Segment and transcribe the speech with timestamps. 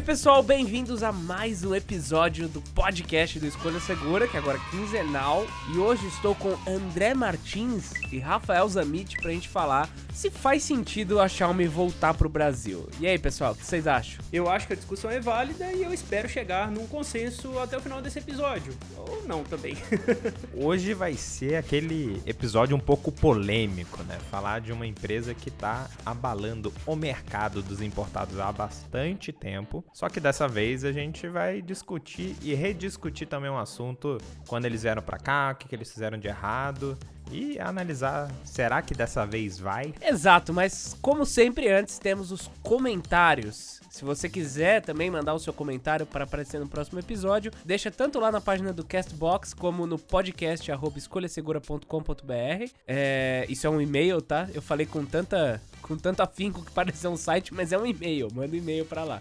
[0.00, 4.70] aí, pessoal, bem-vindos a mais um episódio do podcast do Escolha Segura, que agora é
[4.70, 5.46] quinzenal.
[5.74, 11.20] E hoje estou com André Martins e Rafael Zamit pra gente falar se faz sentido
[11.20, 12.88] a Xiaomi voltar pro Brasil.
[12.98, 14.24] E aí, pessoal, o que vocês acham?
[14.32, 17.80] Eu acho que a discussão é válida e eu espero chegar num consenso até o
[17.80, 18.76] final desse episódio.
[18.96, 19.76] Ou não também.
[20.54, 24.18] Hoje vai ser aquele episódio um pouco polêmico, né?
[24.30, 29.84] Falar de uma empresa que tá abalando o mercado dos importados há bastante tempo.
[29.92, 34.82] Só que dessa vez a gente vai discutir e rediscutir também um assunto quando eles
[34.82, 36.96] vieram para cá, o que, que eles fizeram de errado
[37.32, 39.94] e analisar, será que dessa vez vai?
[40.00, 43.80] Exato, mas como sempre antes temos os comentários.
[43.90, 48.18] Se você quiser também mandar o seu comentário para aparecer no próximo episódio, deixa tanto
[48.20, 52.70] lá na página do Castbox como no podcast escolhasegura.com.br.
[52.86, 54.48] É, isso é um e-mail, tá?
[54.54, 58.28] Eu falei com tanta com tanto afinco que pareceu um site, mas é um e-mail.
[58.32, 59.20] Manda um e-mail para lá.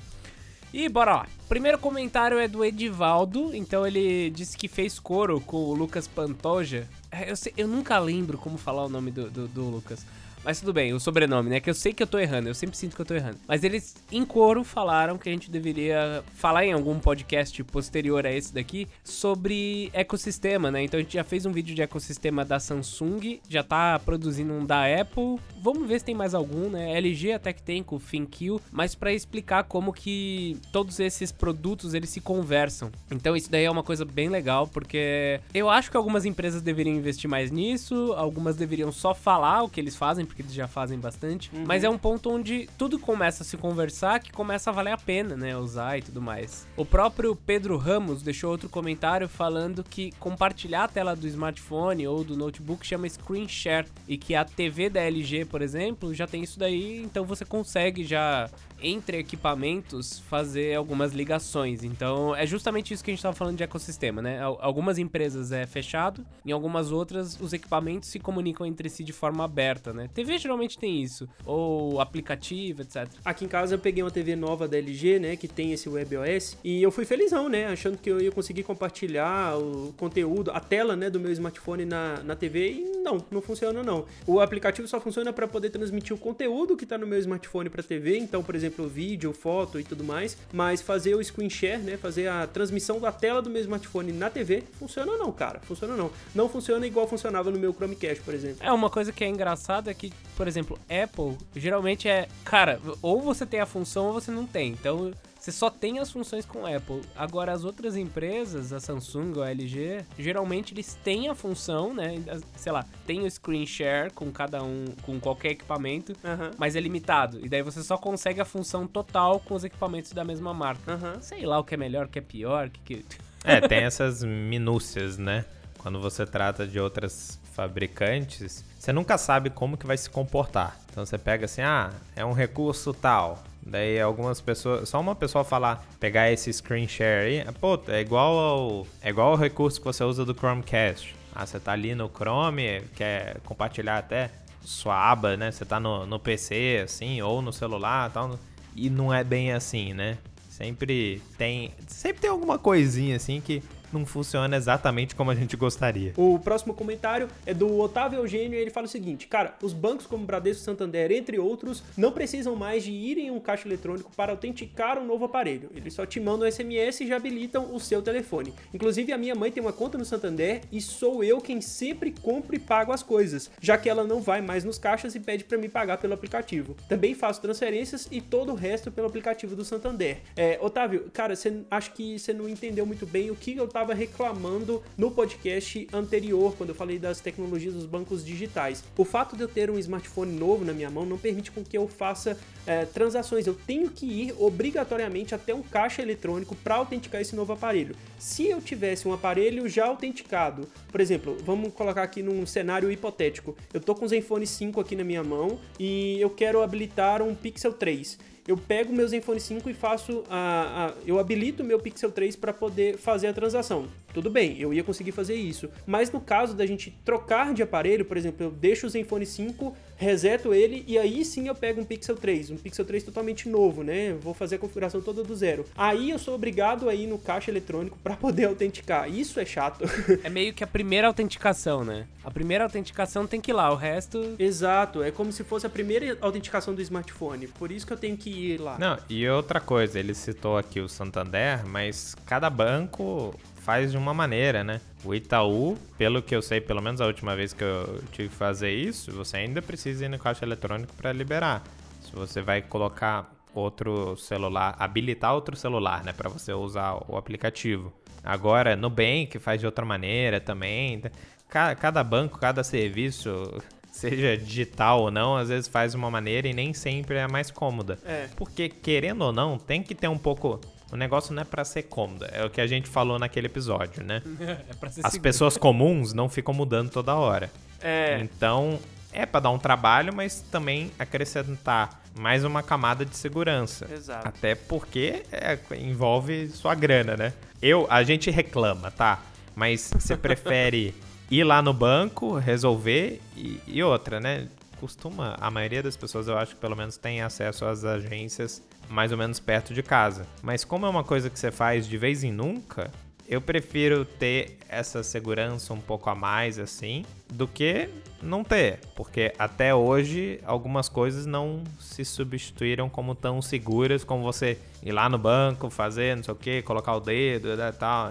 [0.73, 1.27] E bora lá.
[1.47, 6.87] Primeiro comentário é do Edivaldo, então ele disse que fez coro com o Lucas Pantoja.
[7.11, 10.05] É, eu, sei, eu nunca lembro como falar o nome do, do, do Lucas.
[10.43, 11.59] Mas tudo bem, o sobrenome, né?
[11.59, 13.37] Que eu sei que eu tô errando, eu sempre sinto que eu tô errando.
[13.47, 18.31] Mas eles, em coro, falaram que a gente deveria falar em algum podcast posterior a
[18.31, 20.83] esse daqui sobre ecossistema, né?
[20.83, 24.65] Então a gente já fez um vídeo de ecossistema da Samsung, já tá produzindo um
[24.65, 25.39] da Apple.
[25.61, 26.97] Vamos ver se tem mais algum, né?
[26.97, 31.93] LG até que tem com o ThinQ, mas para explicar como que todos esses produtos
[31.93, 32.91] eles se conversam.
[33.11, 36.95] Então isso daí é uma coisa bem legal, porque eu acho que algumas empresas deveriam
[36.95, 40.97] investir mais nisso, algumas deveriam só falar o que eles fazem porque eles já fazem
[40.99, 41.51] bastante.
[41.53, 41.65] Uhum.
[41.67, 44.97] Mas é um ponto onde tudo começa a se conversar que começa a valer a
[44.97, 45.57] pena, né?
[45.57, 46.67] Usar e tudo mais.
[46.77, 52.23] O próprio Pedro Ramos deixou outro comentário falando que compartilhar a tela do smartphone ou
[52.23, 56.43] do notebook chama screen share e que a TV da LG, por exemplo, já tem
[56.43, 58.49] isso daí, então você consegue já
[58.81, 61.83] entre equipamentos fazer algumas ligações.
[61.83, 64.39] Então é justamente isso que a gente estava falando de ecossistema, né?
[64.41, 69.43] Algumas empresas é fechado, em algumas outras os equipamentos se comunicam entre si de forma
[69.43, 70.09] aberta, né?
[70.13, 73.07] TV geralmente tem isso, ou aplicativo, etc.
[73.23, 76.57] Aqui em casa eu peguei uma TV nova da LG, né, que tem esse WebOS,
[76.63, 80.95] e eu fui felizão, né, achando que eu ia conseguir compartilhar o conteúdo, a tela,
[80.95, 84.05] né, do meu smartphone na, na TV, e não, não funciona não.
[84.27, 87.81] O aplicativo só funciona para poder transmitir o conteúdo que está no meu smartphone para
[87.81, 91.81] TV, então, por exemplo, exemplo, vídeo, foto e tudo mais, mas fazer o screen share,
[91.81, 95.95] né, fazer a transmissão da tela do meu smartphone na TV, funciona não, cara, funciona
[95.95, 96.11] não.
[96.33, 98.57] Não funciona igual funcionava no meu Chromecast, por exemplo.
[98.61, 103.21] É, uma coisa que é engraçada é que, por exemplo, Apple geralmente é, cara, ou
[103.21, 104.71] você tem a função ou você não tem.
[104.71, 105.11] Então,
[105.49, 107.01] você só tem as funções com Apple.
[107.15, 112.21] Agora, as outras empresas, a Samsung ou a LG, geralmente eles têm a função, né?
[112.55, 116.51] Sei lá, tem o screen share com cada um, com qualquer equipamento, uhum.
[116.57, 117.43] mas é limitado.
[117.43, 120.93] E daí você só consegue a função total com os equipamentos da mesma marca.
[120.93, 121.21] Uhum.
[121.21, 123.05] Sei lá o que é melhor, o que é pior, o que, que...
[123.43, 125.45] É, tem essas minúcias, né?
[125.79, 130.77] Quando você trata de outras fabricantes, você nunca sabe como que vai se comportar.
[130.91, 133.43] Então você pega assim, ah, é um recurso tal.
[133.61, 138.37] Daí algumas pessoas, só uma pessoa falar, pegar esse screen share aí, pô, é igual
[138.37, 141.15] ao, é igual ao recurso que você usa do Chromecast.
[141.33, 144.31] Ah, você tá ali no Chrome, quer compartilhar até
[144.61, 145.51] sua aba, né?
[145.51, 148.39] Você tá no, no PC, assim, ou no celular tal.
[148.75, 150.17] E não é bem assim, né?
[150.49, 151.73] Sempre tem.
[151.87, 156.13] Sempre tem alguma coisinha assim que não funciona exatamente como a gente gostaria.
[156.17, 160.05] O próximo comentário é do Otávio Eugênio e ele fala o seguinte: Cara, os bancos
[160.05, 164.31] como Bradesco Santander, entre outros, não precisam mais de ir em um caixa eletrônico para
[164.31, 165.69] autenticar um novo aparelho.
[165.75, 168.53] Eles só te mandam SMS e já habilitam o seu telefone.
[168.73, 172.55] Inclusive, a minha mãe tem uma conta no Santander e sou eu quem sempre compro
[172.55, 175.57] e pago as coisas, já que ela não vai mais nos caixas e pede para
[175.57, 176.75] me pagar pelo aplicativo.
[176.87, 180.19] Também faço transferências e todo o resto pelo aplicativo do Santander.
[180.35, 183.93] É, Otávio, cara, você acho que você não entendeu muito bem o que eu estava
[183.93, 188.83] reclamando no podcast anterior, quando eu falei das tecnologias dos bancos digitais.
[188.97, 191.77] O fato de eu ter um smartphone novo na minha mão não permite com que
[191.77, 192.37] eu faça
[192.67, 193.47] é, transações.
[193.47, 197.95] Eu tenho que ir obrigatoriamente até um caixa eletrônico para autenticar esse novo aparelho.
[198.17, 203.55] Se eu tivesse um aparelho já autenticado, por exemplo, vamos colocar aqui num cenário hipotético.
[203.73, 207.33] Eu tô com o Zenfone 5 aqui na minha mão e eu quero habilitar um
[207.33, 208.19] Pixel 3
[208.49, 212.51] eu pego meu Zenfone 5 e faço a, a eu habilito meu Pixel 3 para
[212.51, 213.87] poder fazer a transação.
[214.11, 215.69] Tudo bem, eu ia conseguir fazer isso.
[215.85, 219.75] Mas no caso da gente trocar de aparelho, por exemplo, eu deixo o Zenfone 5,
[219.95, 223.83] reseto ele e aí sim eu pego um Pixel 3, um Pixel 3 totalmente novo,
[223.83, 224.13] né?
[224.13, 225.63] vou fazer a configuração toda do zero.
[225.77, 229.07] Aí eu sou obrigado a ir no caixa eletrônico para poder autenticar.
[229.07, 229.83] Isso é chato.
[230.23, 232.07] É meio que a primeira autenticação, né?
[232.23, 234.35] A primeira autenticação tem que ir lá, o resto.
[234.39, 237.47] Exato, é como se fosse a primeira autenticação do smartphone.
[237.47, 238.77] Por isso que eu tenho que ir lá.
[238.77, 244.13] Não, e outra coisa, ele citou aqui o Santander, mas cada banco faz de uma
[244.13, 244.81] maneira, né?
[245.03, 248.35] O Itaú, pelo que eu sei, pelo menos a última vez que eu tive que
[248.35, 251.63] fazer isso, você ainda precisa ir no caixa eletrônico para liberar.
[252.01, 257.93] Se você vai colocar outro celular, habilitar outro celular, né, para você usar o aplicativo.
[258.23, 261.01] Agora, Nubank faz de outra maneira também.
[261.47, 263.61] Cada banco, cada serviço,
[263.99, 267.27] seja digital ou não, às vezes faz de uma maneira e nem sempre é a
[267.27, 267.99] mais cômoda.
[268.05, 268.27] É.
[268.35, 270.59] Porque, querendo ou não, tem que ter um pouco.
[270.91, 274.03] O negócio não é para ser cômodo, é o que a gente falou naquele episódio,
[274.03, 274.23] né?
[274.69, 275.21] é pra ser As seguro.
[275.21, 277.51] pessoas comuns não ficam mudando toda hora.
[277.79, 278.19] É.
[278.21, 278.79] Então,
[279.11, 283.87] é para dar um trabalho, mas também acrescentar mais uma camada de segurança.
[283.91, 284.27] Exato.
[284.27, 287.33] Até porque é, envolve sua grana, né?
[287.61, 289.19] Eu, a gente reclama, tá?
[289.55, 290.95] Mas você prefere
[291.29, 294.47] ir lá no banco, resolver e, e outra, né?
[294.79, 299.11] Costuma, a maioria das pessoas eu acho que pelo menos tem acesso às agências mais
[299.11, 300.25] ou menos perto de casa.
[300.41, 302.89] Mas como é uma coisa que você faz de vez em nunca,
[303.27, 307.87] eu prefiro ter essa segurança um pouco a mais assim do que
[308.23, 314.57] não ter, porque até hoje algumas coisas não se substituíram como tão seguras como você
[314.83, 318.09] ir lá no banco, fazer não sei o que, colocar o dedo e tal,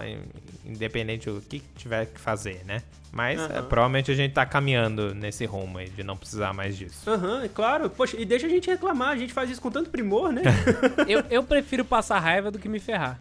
[0.69, 2.81] independente do que tiver que fazer, né?
[3.11, 3.55] Mas Aham.
[3.57, 7.09] é, provavelmente a gente tá caminhando nesse rumo aí de não precisar mais disso.
[7.09, 7.89] Aham, é claro.
[7.89, 10.43] Poxa, e deixa a gente reclamar, a gente faz isso com tanto primor, né?
[11.07, 13.19] Eu, eu prefiro passar raiva do que me ferrar.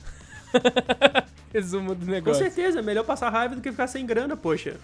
[1.53, 2.43] Resumo do com negócio.
[2.45, 4.77] certeza, é melhor passar raiva do que ficar sem grana, poxa.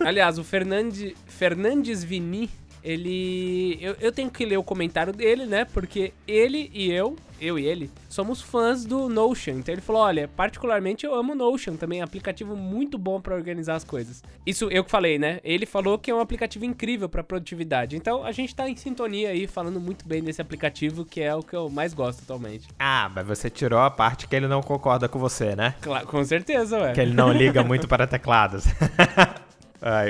[0.00, 2.48] Aliás, o Fernandes, Fernandes Vini,
[2.84, 3.78] ele.
[3.80, 5.64] Eu, eu tenho que ler o comentário dele, né?
[5.64, 9.54] Porque ele e eu, eu e ele, somos fãs do Notion.
[9.54, 13.20] Então ele falou: olha, particularmente eu amo o Notion também, é um aplicativo muito bom
[13.20, 14.22] pra organizar as coisas.
[14.46, 15.40] Isso eu que falei, né?
[15.42, 17.96] Ele falou que é um aplicativo incrível pra produtividade.
[17.96, 21.42] Então a gente tá em sintonia aí, falando muito bem desse aplicativo, que é o
[21.42, 22.68] que eu mais gosto atualmente.
[22.78, 25.74] Ah, mas você tirou a parte que ele não concorda com você, né?
[25.80, 26.92] Claro, com certeza, ué.
[26.92, 28.64] Que ele não liga muito para teclados.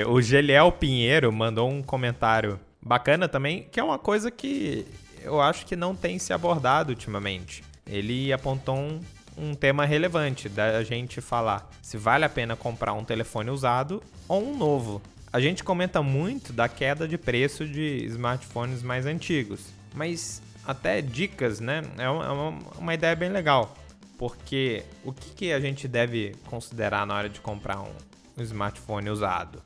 [0.07, 4.85] O Geliel Pinheiro mandou um comentário bacana também, que é uma coisa que
[5.21, 7.63] eu acho que não tem se abordado ultimamente.
[7.87, 9.01] Ele apontou um,
[9.35, 14.43] um tema relevante da gente falar se vale a pena comprar um telefone usado ou
[14.43, 15.01] um novo.
[15.33, 19.61] A gente comenta muito da queda de preço de smartphones mais antigos,
[19.93, 21.81] mas até dicas, né?
[21.97, 22.31] É uma, é
[22.77, 23.75] uma- ideia bem legal.
[24.17, 27.91] Porque o que, que a gente deve considerar na hora de comprar um,
[28.37, 29.61] um smartphone usado?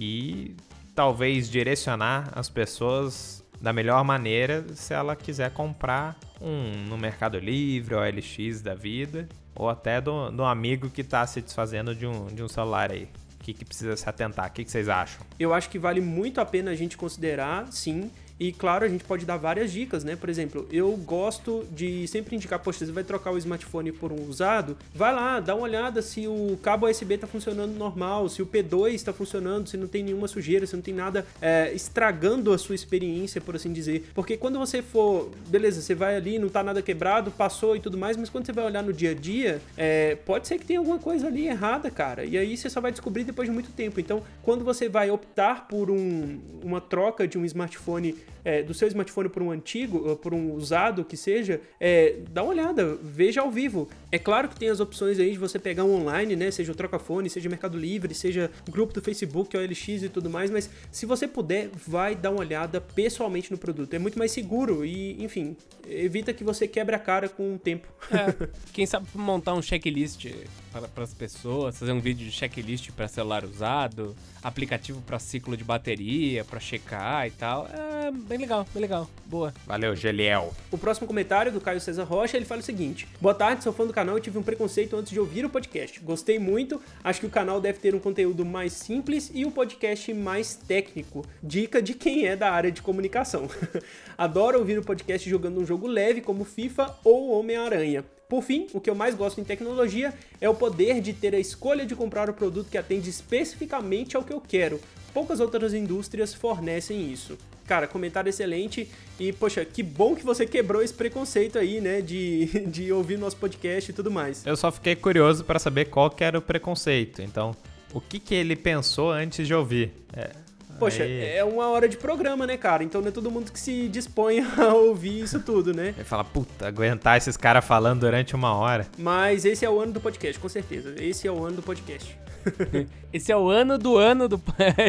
[0.00, 0.56] E
[0.94, 7.94] talvez direcionar as pessoas da melhor maneira se ela quiser comprar um no Mercado Livre,
[7.94, 12.26] ou LX da vida, ou até do, do amigo que está se desfazendo de um,
[12.26, 13.08] de um celular aí.
[13.38, 14.48] O que, que precisa se atentar?
[14.48, 15.24] O que, que vocês acham?
[15.38, 18.10] Eu acho que vale muito a pena a gente considerar, sim.
[18.42, 20.16] E claro, a gente pode dar várias dicas, né?
[20.16, 24.28] Por exemplo, eu gosto de sempre indicar, poxa, você vai trocar o smartphone por um
[24.28, 28.46] usado, vai lá, dá uma olhada se o cabo USB tá funcionando normal, se o
[28.46, 32.58] P2 está funcionando, se não tem nenhuma sujeira, se não tem nada é, estragando a
[32.58, 34.10] sua experiência, por assim dizer.
[34.12, 37.96] Porque quando você for, beleza, você vai ali, não tá nada quebrado, passou e tudo
[37.96, 40.80] mais, mas quando você vai olhar no dia a dia, é, pode ser que tenha
[40.80, 42.24] alguma coisa ali errada, cara.
[42.24, 44.00] E aí você só vai descobrir depois de muito tempo.
[44.00, 48.88] Então, quando você vai optar por um, uma troca de um smartphone, é, do seu
[48.88, 53.40] smartphone por um antigo, ou por um usado que seja, é, dá uma olhada, veja
[53.40, 53.88] ao vivo.
[54.10, 56.50] É claro que tem as opções aí de você pegar um online, né?
[56.50, 60.50] Seja o Trocafone, seja Mercado Livre, seja o grupo do Facebook, OLX e tudo mais,
[60.50, 63.94] mas se você puder, vai dar uma olhada pessoalmente no produto.
[63.94, 65.56] É muito mais seguro e, enfim,
[65.88, 67.88] evita que você quebre a cara com o tempo.
[68.10, 70.26] É, quem sabe montar um checklist
[70.72, 75.64] para as pessoas, fazer um vídeo de checklist para celular usado, aplicativo para ciclo de
[75.64, 77.66] bateria, para checar e tal.
[77.66, 79.10] É bem legal, bem legal.
[79.26, 79.52] Boa.
[79.66, 80.54] Valeu, Geliel.
[80.70, 83.86] O próximo comentário do Caio César Rocha, ele fala o seguinte: Boa tarde, sou fã
[83.86, 86.00] do canal e tive um preconceito antes de ouvir o podcast.
[86.00, 90.14] Gostei muito, acho que o canal deve ter um conteúdo mais simples e o podcast
[90.14, 91.26] mais técnico.
[91.42, 93.48] Dica de quem é da área de comunicação.
[94.16, 98.02] Adoro ouvir o podcast jogando um jogo leve como FIFA ou Homem-Aranha.
[98.30, 101.38] Por fim, o que eu mais gosto em tecnologia é o poder de ter a
[101.38, 104.80] escolha de comprar o produto que atende especificamente ao que eu quero.
[105.12, 107.36] Poucas outras indústrias fornecem isso.
[107.66, 108.88] Cara, comentário excelente.
[109.18, 112.00] E, poxa, que bom que você quebrou esse preconceito aí, né?
[112.00, 114.44] De, de ouvir nosso podcast e tudo mais.
[114.46, 117.22] Eu só fiquei curioso para saber qual que era o preconceito.
[117.22, 117.54] Então,
[117.92, 119.92] o que, que ele pensou antes de ouvir?
[120.12, 120.30] É,
[120.78, 122.82] Poxa, aí- é uma hora de programa, né, cara?
[122.82, 125.94] Então não é todo mundo que se dispõe a ouvir isso tudo, né?
[125.96, 128.86] Ele fala, puta, aguentar esses caras falando durante uma hora.
[128.98, 130.94] Mas esse é o ano do podcast, com certeza.
[130.98, 132.18] Esse é o ano do podcast.
[133.12, 134.42] Esse é o ano do ano do.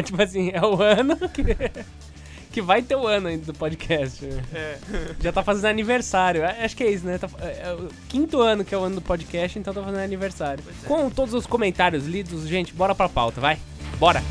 [0.04, 1.42] tipo assim, é o ano que,
[2.54, 4.24] que vai ter o ano ainda do podcast.
[4.54, 4.78] É.
[5.20, 6.44] Já tá fazendo aniversário.
[6.44, 7.18] A- Acho que é isso, né?
[7.18, 10.00] Tá- é, é o quinto ano que é o ano do podcast, então tá fazendo
[10.00, 10.62] aniversário.
[10.86, 13.58] Com todos os comentários lidos, gente, bora pra pauta, vai.
[13.98, 14.22] Bora.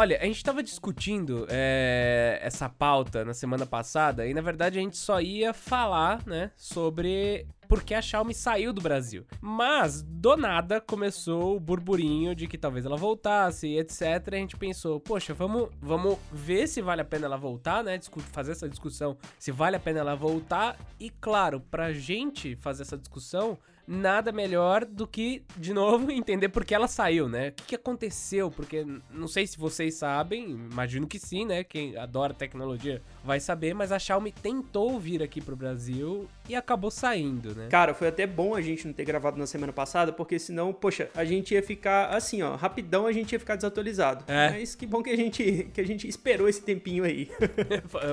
[0.00, 4.80] Olha, a gente tava discutindo é, essa pauta na semana passada e na verdade a
[4.80, 9.26] gente só ia falar, né, sobre por que a Xiaomi saiu do Brasil.
[9.42, 14.00] Mas do nada começou o burburinho de que talvez ela voltasse, etc.
[14.32, 17.98] E a gente pensou, poxa, vamos, vamos ver se vale a pena ela voltar, né?
[17.98, 20.78] discu- fazer essa discussão se vale a pena ela voltar.
[20.98, 23.58] E claro, pra gente fazer essa discussão,
[23.90, 27.48] nada melhor do que, de novo, entender por que ela saiu, né?
[27.48, 28.50] O que, que aconteceu?
[28.50, 31.64] Porque não sei se vocês sabem, imagino que sim, né?
[31.64, 36.90] Quem adora tecnologia vai saber, mas a Xiaomi tentou vir aqui pro Brasil e acabou
[36.90, 37.66] saindo, né?
[37.68, 41.10] Cara, foi até bom a gente não ter gravado na semana passada, porque senão, poxa,
[41.14, 44.24] a gente ia ficar assim, ó, rapidão a gente ia ficar desatualizado.
[44.28, 44.50] É.
[44.50, 47.28] Mas que bom que a gente, que a gente esperou esse tempinho aí.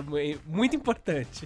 [0.45, 1.45] Muito importante.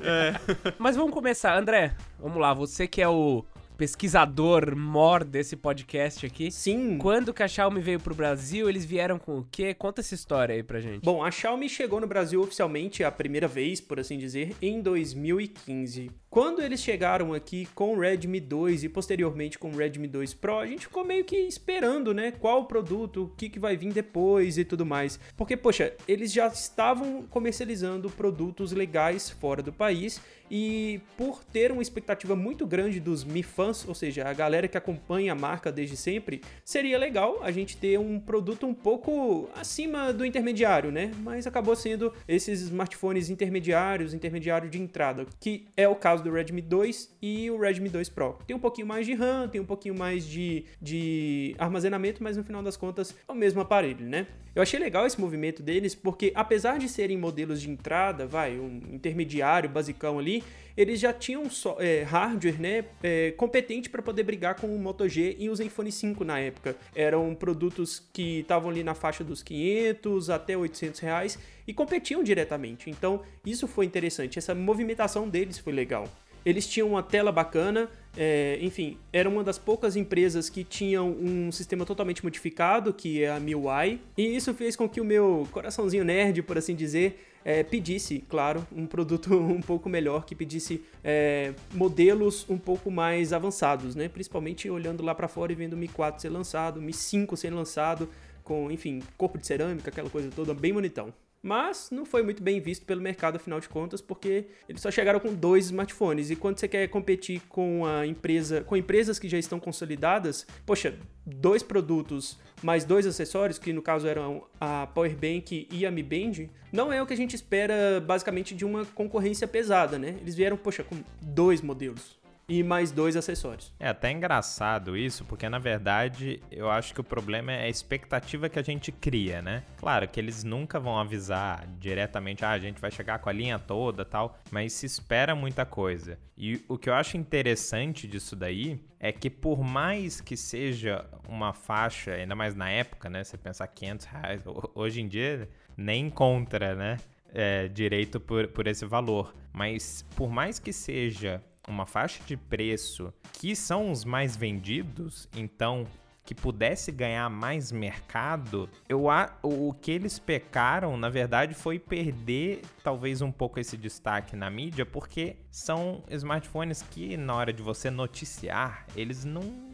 [0.77, 1.57] Mas vamos começar.
[1.57, 2.53] André, vamos lá.
[2.53, 3.43] Você que é o
[3.81, 6.51] pesquisador mor desse podcast aqui.
[6.51, 6.99] Sim.
[6.99, 9.73] Quando que a Xiaomi veio pro Brasil, eles vieram com o quê?
[9.73, 11.03] Conta essa história aí pra gente.
[11.03, 16.11] Bom, a Xiaomi chegou no Brasil oficialmente a primeira vez, por assim dizer, em 2015.
[16.29, 20.59] Quando eles chegaram aqui com o Redmi 2 e posteriormente com o Redmi 2 Pro,
[20.59, 22.29] a gente ficou meio que esperando, né?
[22.31, 25.19] Qual o produto, o que, que vai vir depois e tudo mais.
[25.35, 30.21] Porque, poxa, eles já estavam comercializando produtos legais fora do país
[30.51, 34.77] e por ter uma expectativa muito grande dos Mi fãs, ou seja, a galera que
[34.77, 40.11] acompanha a marca desde sempre, seria legal a gente ter um produto um pouco acima
[40.11, 41.11] do intermediário, né?
[41.19, 46.61] Mas acabou sendo esses smartphones intermediários, intermediário de entrada, que é o caso do Redmi
[46.61, 48.37] 2 e o Redmi 2 Pro.
[48.45, 52.43] Tem um pouquinho mais de RAM, tem um pouquinho mais de, de armazenamento, mas no
[52.43, 54.27] final das contas é o mesmo aparelho, né?
[54.53, 58.81] Eu achei legal esse movimento deles porque apesar de serem modelos de entrada, vai, um
[58.91, 60.40] intermediário basicão ali,
[60.75, 65.07] eles já tinham só, é, hardware né, é, competente para poder brigar com o Moto
[65.07, 66.75] G e o Zenfone 5 na época.
[66.95, 72.89] Eram produtos que estavam ali na faixa dos 500 até 800 reais e competiam diretamente.
[72.89, 76.07] Então isso foi interessante, essa movimentação deles foi legal.
[76.43, 81.51] Eles tinham uma tela bacana, é, enfim, era uma das poucas empresas que tinham um
[81.51, 86.03] sistema totalmente modificado, que é a MIUI, e isso fez com que o meu coraçãozinho
[86.03, 91.53] nerd, por assim dizer, é, pedisse, claro, um produto um pouco melhor, que pedisse é,
[91.73, 94.07] modelos um pouco mais avançados, né?
[94.07, 97.51] Principalmente olhando lá para fora e vendo o Mi 4 ser lançado, Mi 5 ser
[97.51, 98.09] lançado,
[98.43, 101.13] com, enfim, corpo de cerâmica, aquela coisa toda, bem bonitão.
[101.41, 105.19] Mas não foi muito bem visto pelo mercado, afinal de contas, porque eles só chegaram
[105.19, 106.29] com dois smartphones.
[106.29, 110.95] E quando você quer competir com a empresa, com empresas que já estão consolidadas, poxa,
[111.25, 116.47] dois produtos mais dois acessórios, que no caso eram a Powerbank e a Mi Band,
[116.71, 120.17] não é o que a gente espera basicamente de uma concorrência pesada, né?
[120.21, 122.20] Eles vieram, poxa, com dois modelos
[122.59, 123.71] e mais dois acessórios.
[123.79, 128.49] É até engraçado isso, porque na verdade eu acho que o problema é a expectativa
[128.49, 129.63] que a gente cria, né?
[129.77, 133.57] Claro que eles nunca vão avisar diretamente, ah, a gente vai chegar com a linha
[133.57, 136.19] toda tal, mas se espera muita coisa.
[136.37, 141.53] E o que eu acho interessante disso daí é que por mais que seja uma
[141.53, 143.23] faixa, ainda mais na época, né?
[143.23, 146.97] Você pensar 500 reais, ho- hoje em dia nem encontra, né?
[147.33, 149.33] é, direito por, por esse valor.
[149.53, 155.85] Mas por mais que seja uma faixa de preço que são os mais vendidos, então
[156.23, 162.61] que pudesse ganhar mais mercado, eu a, o que eles pecaram, na verdade, foi perder
[162.83, 167.89] talvez um pouco esse destaque na mídia, porque são smartphones que na hora de você
[167.89, 169.70] noticiar, eles não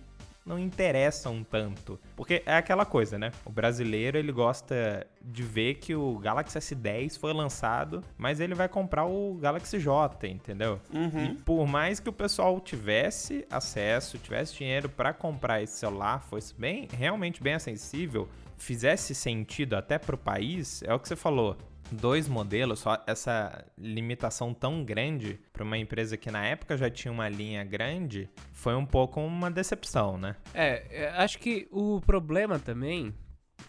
[0.47, 1.99] não interessam tanto.
[2.15, 3.31] Porque é aquela coisa, né?
[3.45, 8.69] O brasileiro, ele gosta de ver que o Galaxy S10 foi lançado, mas ele vai
[8.69, 10.79] comprar o Galaxy J, entendeu?
[11.31, 16.55] E por mais que o pessoal tivesse acesso, tivesse dinheiro para comprar esse celular, fosse
[16.55, 21.57] bem, realmente bem acessível, fizesse sentido até pro país, é o que você falou
[21.91, 27.11] dois modelos, só essa limitação tão grande para uma empresa que na época já tinha
[27.11, 30.35] uma linha grande, foi um pouco uma decepção, né?
[30.53, 33.13] É, é, acho que o problema também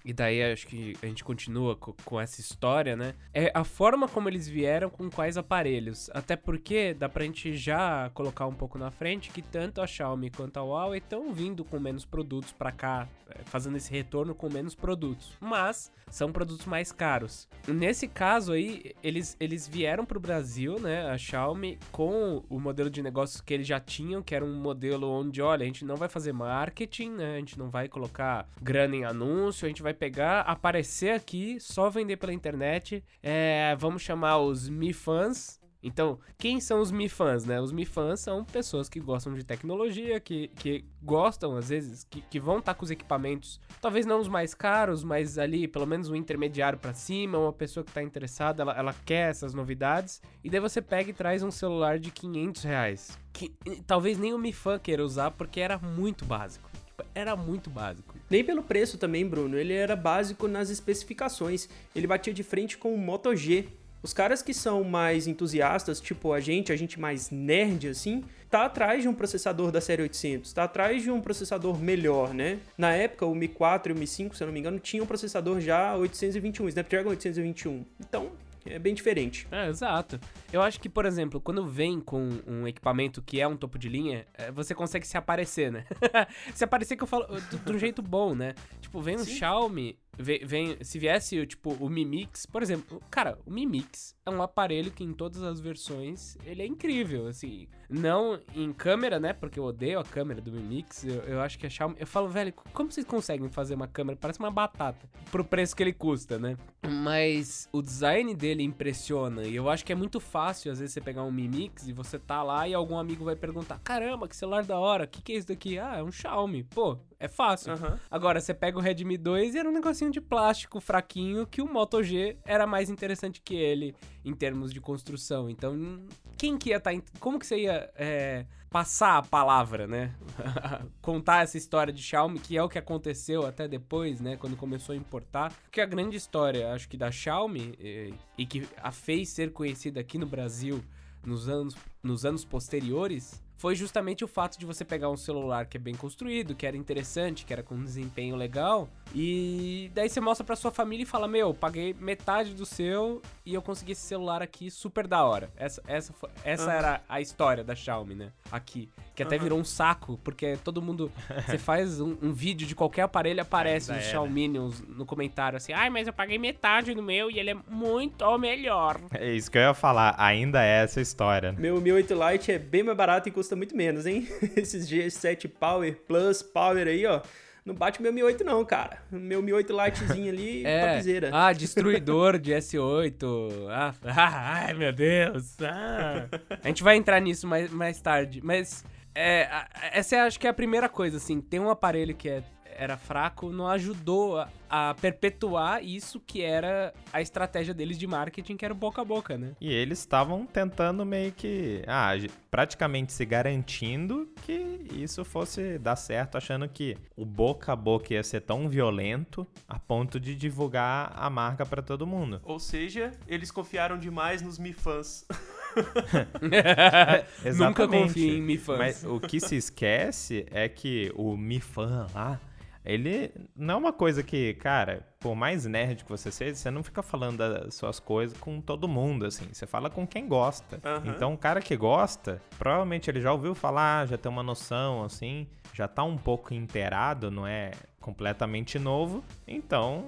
[0.05, 3.14] e daí acho que a gente continua com, essa história, né?
[3.33, 6.11] É a forma como eles vieram com quais aparelhos.
[6.14, 10.31] Até porque dá pra gente já colocar um pouco na frente que tanto a Xiaomi
[10.31, 14.50] quanto a Huawei estão vindo com menos produtos para cá, é, fazendo esse retorno com
[14.50, 15.33] menos produtos.
[15.40, 17.49] Mas são produtos mais caros.
[17.67, 21.11] Nesse caso aí, eles, eles vieram pro Brasil, né?
[21.11, 25.09] A Xiaomi com o modelo de negócios que eles já tinham, que era um modelo
[25.09, 27.37] onde, olha, a gente não vai fazer marketing, né?
[27.37, 31.90] A gente não vai colocar grana em anúncio, a gente vai pegar, aparecer aqui, só
[31.90, 33.04] vender pela internet.
[33.23, 37.61] É, vamos chamar os Mi Fans, então, quem são os Mi fãs, né?
[37.61, 42.21] Os Mi fãs são pessoas que gostam de tecnologia, que, que gostam, às vezes, que,
[42.21, 45.87] que vão estar tá com os equipamentos, talvez não os mais caros, mas ali, pelo
[45.87, 50.21] menos um intermediário para cima, uma pessoa que está interessada, ela, ela quer essas novidades.
[50.42, 53.18] E daí você pega e traz um celular de 500 reais.
[53.33, 53.54] Que
[53.87, 56.68] talvez nem o Mi fã queira usar, porque era muito básico
[57.14, 58.14] era muito básico.
[58.31, 59.59] Nem pelo preço também, Bruno.
[59.59, 61.69] Ele era básico nas especificações.
[61.95, 63.69] Ele batia de frente com o Moto G,
[64.00, 68.64] os caras que são mais entusiastas, tipo a gente, a gente mais nerd assim, tá
[68.64, 72.61] atrás de um processador da série 800, tá atrás de um processador melhor, né?
[72.76, 75.02] Na época, o Mi 4 e o Mi 5, se eu não me engano, tinham
[75.02, 77.85] um processador já 821, Snapdragon 821.
[77.99, 78.31] Então,
[78.71, 79.47] é bem diferente.
[79.51, 80.19] É, exato.
[80.53, 83.89] Eu acho que, por exemplo, quando vem com um equipamento que é um topo de
[83.89, 85.85] linha, é, você consegue se aparecer, né?
[86.55, 87.27] se aparecer que eu falo
[87.65, 88.55] de um jeito bom, né?
[88.81, 89.37] Tipo, vem um Sim.
[89.37, 94.15] Xiaomi, vem, vem, se viesse, tipo, o Mi Mix, por exemplo, cara, o Mi Mix
[94.27, 97.67] é um aparelho que em todas as versões ele é incrível, assim.
[97.89, 99.33] Não em câmera, né?
[99.33, 101.05] Porque eu odeio a câmera do Mi Mix.
[101.05, 101.97] Eu, eu acho que a Xiaomi.
[101.99, 104.19] Eu falo, velho, como vocês conseguem fazer uma câmera?
[104.21, 105.09] Parece uma batata.
[105.31, 106.57] Pro preço que ele custa, né?
[106.87, 109.45] Mas o design dele impressiona.
[109.45, 111.93] E eu acho que é muito fácil, às vezes, você pegar um Mi Mix e
[111.93, 115.23] você tá lá e algum amigo vai perguntar: caramba, que celular da hora, o que,
[115.23, 115.79] que é isso daqui?
[115.79, 116.65] Ah, é um Xiaomi.
[116.65, 117.73] Pô, é fácil.
[117.73, 117.99] Uhum.
[118.11, 121.67] Agora, você pega o Redmi 2 e era um negocinho de plástico fraquinho que o
[121.67, 123.95] Moto G era mais interessante que ele
[124.25, 125.51] em termos de construção.
[125.51, 126.01] Então,
[126.37, 126.95] quem que ia estar.
[126.95, 130.15] Tá, como que você ia é, passar a palavra, né?
[131.03, 134.37] Contar essa história de Xiaomi, que é o que aconteceu até depois, né?
[134.37, 135.53] Quando começou a importar.
[135.73, 139.99] Que a grande história, acho que da Xiaomi, e, e que a fez ser conhecida
[140.01, 140.85] aqui no Brasil
[141.27, 145.77] nos anos, nos anos posteriores foi justamente o fato de você pegar um celular que
[145.77, 150.21] é bem construído, que era interessante, que era com um desempenho legal, e daí você
[150.21, 154.03] mostra pra sua família e fala: Meu, paguei metade do seu e eu consegui esse
[154.03, 155.51] celular aqui super da hora.
[155.57, 156.71] Essa, essa, essa uhum.
[156.71, 158.33] era a história da Xiaomi, né?
[158.53, 158.88] Aqui.
[159.14, 159.42] Que até uhum.
[159.42, 161.11] virou um saco, porque todo mundo.
[161.47, 165.90] você faz um, um, vídeo de qualquer aparelho, aparece os Xiaomi no comentário assim: Ai,
[165.90, 169.01] mas eu paguei metade no meu e ele é muito melhor.
[169.14, 171.53] É isso que eu ia falar, ainda é essa história.
[171.53, 174.27] Meu Mi 8 Lite é bem mais barato e custa muito menos, hein?
[174.57, 177.23] Esses G7 Power Plus Power aí, ó.
[177.65, 179.03] Não bate meu Mi 8 não, cara.
[179.11, 180.95] Meu Mi 8 Litezinho ali, é.
[180.95, 181.31] topzera.
[181.33, 183.23] Ah, destruidor de S8.
[183.69, 185.57] Ah, ah, ai, meu Deus.
[185.61, 186.29] Ah.
[186.63, 188.41] A gente vai entrar nisso mais, mais tarde.
[188.43, 188.85] Mas
[189.15, 189.49] é,
[189.93, 191.41] essa é, acho que é a primeira coisa, assim.
[191.41, 192.43] Tem um aparelho que é
[192.79, 198.57] era fraco, não ajudou a, a, perpetuar isso que era a estratégia deles de marketing,
[198.57, 199.53] que era boca a boca, né?
[199.61, 202.12] E eles estavam tentando meio que, ah,
[202.51, 208.23] praticamente se garantindo que isso fosse dar certo, achando que o boca a boca ia
[208.23, 212.41] ser tão violento a ponto de divulgar a marca para todo mundo.
[212.45, 215.27] Ou seja, eles confiaram demais nos Mi fãs.
[217.57, 218.79] Nunca confie em Mi fãs.
[218.79, 222.41] Mas o que se esquece é que o Mi fã lá
[222.88, 226.83] ele não é uma coisa que, cara, por mais nerd que você seja, você não
[226.83, 229.46] fica falando das suas coisas com todo mundo, assim.
[229.53, 230.81] Você fala com quem gosta.
[230.83, 231.11] Uhum.
[231.11, 235.46] Então, o cara que gosta, provavelmente ele já ouviu falar, já tem uma noção, assim,
[235.74, 239.22] já tá um pouco inteirado, não é completamente novo.
[239.46, 240.07] Então,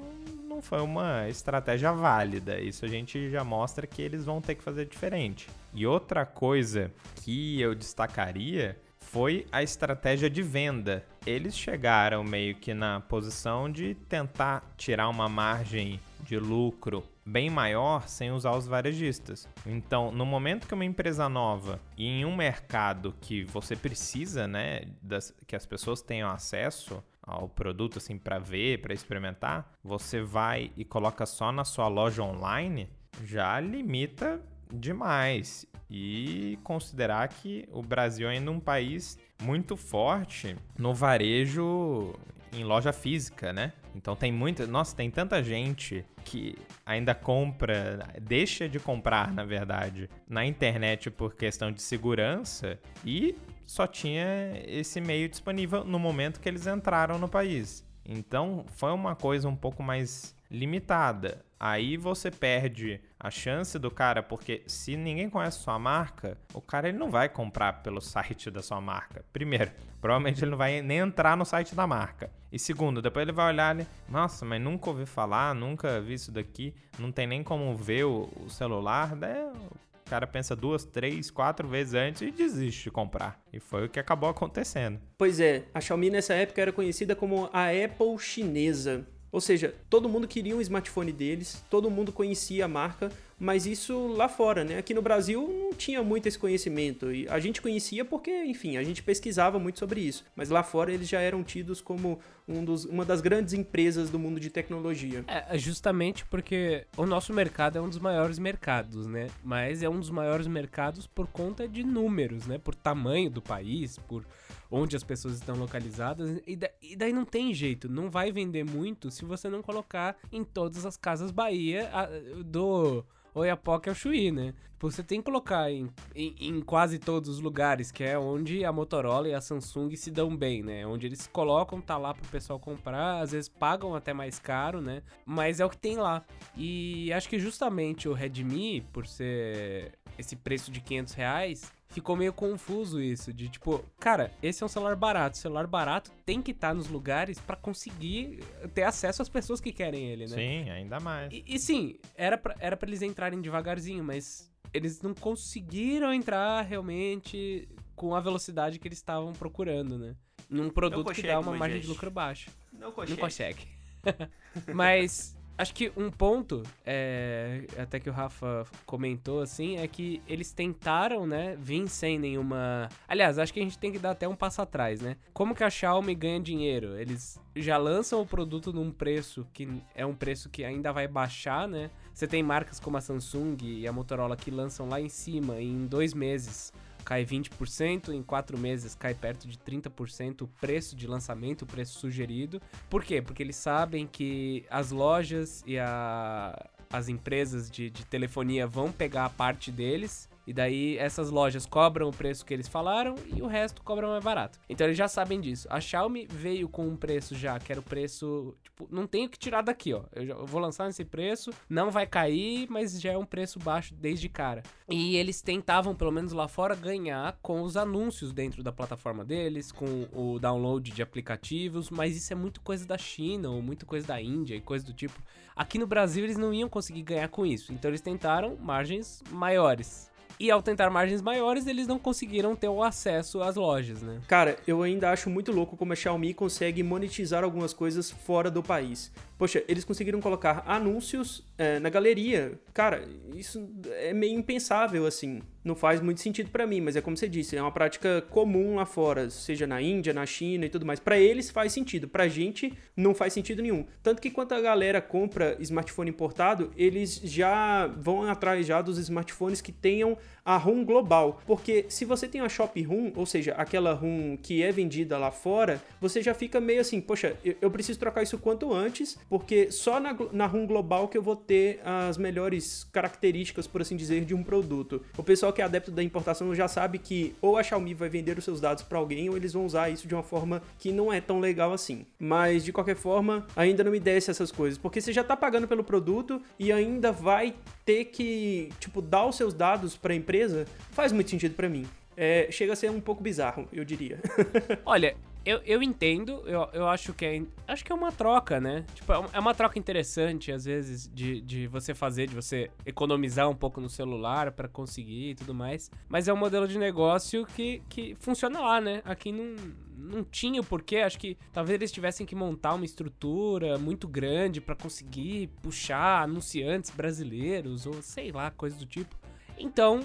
[0.49, 2.59] não foi uma estratégia válida.
[2.59, 5.51] Isso a gente já mostra que eles vão ter que fazer diferente.
[5.75, 11.05] E outra coisa que eu destacaria foi a estratégia de venda.
[11.27, 18.09] Eles chegaram meio que na posição de tentar tirar uma margem de lucro bem maior
[18.09, 19.49] sem usar os varejistas.
[19.65, 24.83] Então, no momento que uma empresa nova e em um mercado que você precisa, né,
[25.01, 30.73] das, que as pessoas tenham acesso ao produto assim para ver, para experimentar, você vai
[30.77, 32.89] e coloca só na sua loja online,
[33.25, 34.41] já limita
[34.73, 42.15] demais e considerar que o Brasil é ainda um país muito forte no varejo
[42.53, 43.73] em loja física, né?
[43.95, 50.09] Então tem muita, nossa, tem tanta gente que ainda compra, deixa de comprar, na verdade,
[50.29, 54.25] na internet por questão de segurança e só tinha
[54.67, 57.85] esse meio disponível no momento que eles entraram no país.
[58.05, 61.45] Então foi uma coisa um pouco mais limitada.
[61.59, 66.89] Aí você perde a chance do cara, porque se ninguém conhece sua marca, o cara
[66.89, 69.23] ele não vai comprar pelo site da sua marca.
[69.31, 72.31] Primeiro, provavelmente ele não vai nem entrar no site da marca.
[72.51, 76.33] E segundo, depois ele vai olhar ali, nossa, mas nunca ouvi falar, nunca vi isso
[76.33, 81.31] daqui, não tem nem como ver o, o celular, daí o cara pensa duas, três,
[81.31, 83.39] quatro vezes antes e desiste de comprar.
[83.53, 84.99] E foi o que acabou acontecendo.
[85.19, 89.07] Pois é, a Xiaomi nessa época era conhecida como a Apple chinesa.
[89.33, 94.09] Ou seja, todo mundo queria um smartphone deles, todo mundo conhecia a marca, mas isso
[94.09, 94.77] lá fora, né?
[94.77, 97.13] Aqui no Brasil não tinha muito esse conhecimento.
[97.13, 100.25] E a gente conhecia porque, enfim, a gente pesquisava muito sobre isso.
[100.35, 102.19] Mas lá fora eles já eram tidos como
[102.51, 105.25] um dos, uma das grandes empresas do mundo de tecnologia.
[105.27, 109.29] É, justamente porque o nosso mercado é um dos maiores mercados, né?
[109.43, 112.59] Mas é um dos maiores mercados por conta de números, né?
[112.59, 114.27] Por tamanho do país, por
[114.71, 116.41] onde as pessoas estão localizadas.
[116.47, 120.17] E, da, e, daí não tem jeito, não vai vender muito se você não colocar
[120.33, 122.07] em todas as casas Bahia a,
[122.43, 124.55] do Oiapoque ao Chuí, né?
[124.81, 128.73] Você tem que colocar em, em, em, quase todos os lugares, que é onde a
[128.73, 130.87] Motorola e a Samsung se dão bem, né?
[130.87, 135.03] Onde eles colocam, tá lá pro pessoal comprar, às vezes pagam até mais caro, né?
[135.27, 136.25] Mas é o que tem lá.
[136.57, 142.33] E acho que justamente o Redmi, por ser esse preço de 500 reais, ficou meio
[142.33, 146.53] confuso isso, de tipo, cara, esse é um celular barato, o celular barato tem que
[146.53, 150.37] estar tá nos lugares para conseguir ter acesso às pessoas que querem ele, né?
[150.37, 151.33] Sim, ainda mais.
[151.33, 156.63] E, e sim, era pra, era pra eles entrarem devagarzinho, mas eles não conseguiram entrar
[156.63, 160.15] realmente com a velocidade que eles estavam procurando, né?
[160.49, 162.51] Num produto que dá uma margem de lucro baixa.
[162.73, 163.11] Não consegue.
[163.13, 163.69] Não consegue.
[164.75, 170.55] mas Acho que um ponto, é, até que o Rafa comentou assim, é que eles
[170.55, 172.89] tentaram, né, vir sem nenhuma.
[173.07, 175.19] Aliás, acho que a gente tem que dar até um passo atrás, né?
[175.35, 176.99] Como que a Xiaomi ganha dinheiro?
[176.99, 181.69] Eles já lançam o produto num preço que é um preço que ainda vai baixar,
[181.69, 181.91] né?
[182.21, 185.87] Você tem marcas como a Samsung e a Motorola que lançam lá em cima em
[185.87, 186.71] dois meses
[187.03, 191.99] cai 20%, em 4 meses cai perto de 30% o preço de lançamento, o preço
[191.99, 192.61] sugerido.
[192.91, 193.23] Por quê?
[193.23, 199.25] Porque eles sabem que as lojas e a, as empresas de, de telefonia vão pegar
[199.25, 203.47] a parte deles e daí essas lojas cobram o preço que eles falaram e o
[203.47, 204.59] resto cobram mais barato.
[204.69, 205.69] Então eles já sabem disso.
[205.71, 209.39] A Xiaomi veio com um preço já, que era o preço, tipo, não tenho que
[209.39, 210.03] tirar daqui, ó.
[210.13, 213.61] Eu, já, eu vou lançar nesse preço, não vai cair, mas já é um preço
[213.61, 214.65] baixo desde cara.
[214.89, 219.71] E eles tentavam, pelo menos lá fora, ganhar com os anúncios dentro da plataforma deles,
[219.71, 224.05] com o download de aplicativos, mas isso é muito coisa da China ou muito coisa
[224.05, 225.23] da Índia e coisa do tipo.
[225.55, 230.10] Aqui no Brasil eles não iam conseguir ganhar com isso, então eles tentaram margens maiores.
[230.41, 234.23] E ao tentar margens maiores, eles não conseguiram ter o acesso às lojas, né?
[234.27, 238.63] Cara, eu ainda acho muito louco como a Xiaomi consegue monetizar algumas coisas fora do
[238.63, 239.13] país.
[239.37, 242.59] Poxa, eles conseguiram colocar anúncios é, na galeria.
[242.73, 245.43] Cara, isso é meio impensável, assim.
[245.63, 248.77] Não faz muito sentido para mim, mas é como você disse, é uma prática comum
[248.77, 250.99] lá fora, seja na Índia, na China e tudo mais.
[250.99, 253.85] Para eles faz sentido, pra gente não faz sentido nenhum.
[254.03, 259.61] Tanto que quando a galera compra smartphone importado, eles já vão atrás já dos smartphones
[259.61, 261.41] que tenham a ROM global.
[261.47, 265.31] Porque se você tem a Shop ROM, ou seja, aquela ROM que é vendida lá
[265.31, 270.01] fora, você já fica meio assim, poxa, eu preciso trocar isso quanto antes, porque só
[270.01, 274.35] na, na ROM global que eu vou ter as melhores características, por assim dizer, de
[274.35, 275.03] um produto.
[275.17, 278.39] O pessoal que é adepto da importação já sabe que ou a Xiaomi vai vender
[278.39, 281.13] os seus dados para alguém ou eles vão usar isso de uma forma que não
[281.13, 282.07] é tão legal assim.
[282.19, 285.69] Mas de qualquer forma, ainda não me desce essas coisas, porque você já tá pagando
[285.69, 290.67] pelo produto e ainda vai ter que, tipo, dar os seus dados para a empresa,
[290.91, 291.87] faz muito sentido para mim.
[292.17, 294.21] É, chega a ser um pouco bizarro, eu diria.
[294.85, 297.43] Olha, eu, eu entendo, eu, eu acho que é.
[297.67, 298.85] Acho que é uma troca, né?
[298.95, 303.49] Tipo, é, é uma troca interessante, às vezes, de, de você fazer, de você economizar
[303.49, 305.91] um pouco no celular para conseguir e tudo mais.
[306.09, 309.01] Mas é um modelo de negócio que, que funciona lá, né?
[309.05, 309.57] Aqui não,
[309.97, 310.99] não tinha o porquê.
[310.99, 316.91] Acho que talvez eles tivessem que montar uma estrutura muito grande para conseguir puxar anunciantes
[316.91, 319.17] brasileiros, ou sei lá, coisa do tipo.
[319.59, 320.01] Então,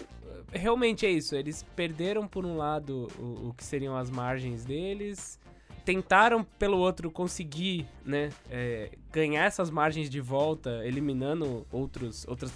[0.51, 1.36] realmente é isso.
[1.36, 5.39] Eles perderam, por um lado, o, o que seriam as margens deles.
[5.84, 12.51] Tentaram, pelo outro, conseguir né, é, ganhar essas margens de volta, eliminando outros, outras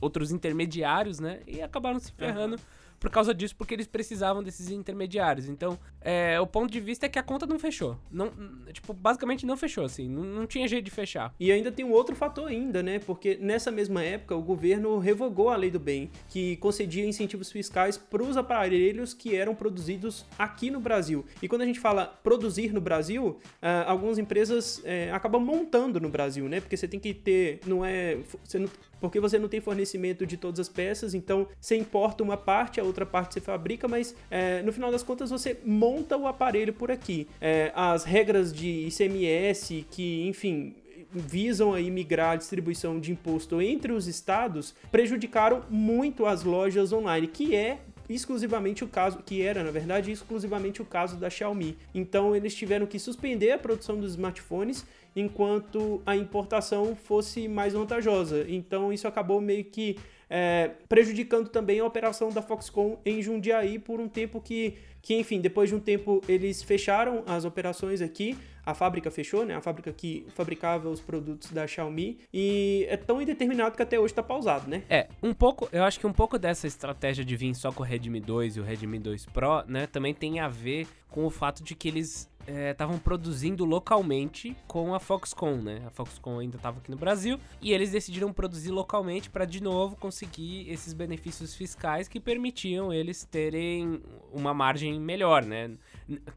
[0.00, 1.40] outros intermediários, né?
[1.46, 2.56] E acabaram se ferrando.
[2.56, 5.46] Uhum por causa disso, porque eles precisavam desses intermediários.
[5.46, 7.98] Então, é, o ponto de vista é que a conta não fechou.
[8.10, 8.32] Não,
[8.72, 10.08] tipo, basicamente não fechou, assim.
[10.08, 11.34] Não, não, tinha jeito de fechar.
[11.38, 12.98] E ainda tem um outro fator ainda, né?
[12.98, 17.98] Porque nessa mesma época, o governo revogou a lei do bem, que concedia incentivos fiscais
[17.98, 21.26] para os aparelhos que eram produzidos aqui no Brasil.
[21.42, 26.08] E quando a gente fala produzir no Brasil, uh, algumas empresas uh, acabam montando no
[26.08, 26.58] Brasil, né?
[26.58, 28.70] Porque você tem que ter, não é, você não,
[29.04, 32.84] porque você não tem fornecimento de todas as peças, então você importa uma parte, a
[32.84, 36.90] outra parte você fabrica, mas é, no final das contas você monta o aparelho por
[36.90, 37.28] aqui.
[37.38, 40.74] É, as regras de ICMS, que, enfim,
[41.12, 47.26] visam aí migrar a distribuição de imposto entre os estados, prejudicaram muito as lojas online,
[47.26, 51.76] que é exclusivamente o caso, que era na verdade exclusivamente o caso da Xiaomi.
[51.94, 54.84] Então eles tiveram que suspender a produção dos smartphones
[55.14, 58.44] enquanto a importação fosse mais vantajosa.
[58.48, 59.96] Então isso acabou meio que
[60.28, 65.40] é, prejudicando também a operação da Foxconn em Jundiaí por um tempo que, que, enfim,
[65.40, 69.54] depois de um tempo eles fecharam as operações aqui, a fábrica fechou, né?
[69.54, 74.14] A fábrica que fabricava os produtos da Xiaomi e é tão indeterminado que até hoje
[74.14, 74.82] tá pausado, né?
[74.88, 77.86] É, um pouco, eu acho que um pouco dessa estratégia de vir só com o
[77.86, 81.62] Redmi 2 e o Redmi 2 Pro, né, também tem a ver com o fato
[81.62, 82.28] de que eles
[82.70, 85.82] estavam é, produzindo localmente com a Foxconn, né?
[85.86, 89.96] A Foxconn ainda estava aqui no Brasil e eles decidiram produzir localmente para de novo
[89.96, 94.02] conseguir esses benefícios fiscais que permitiam eles terem
[94.32, 95.72] uma margem melhor, né?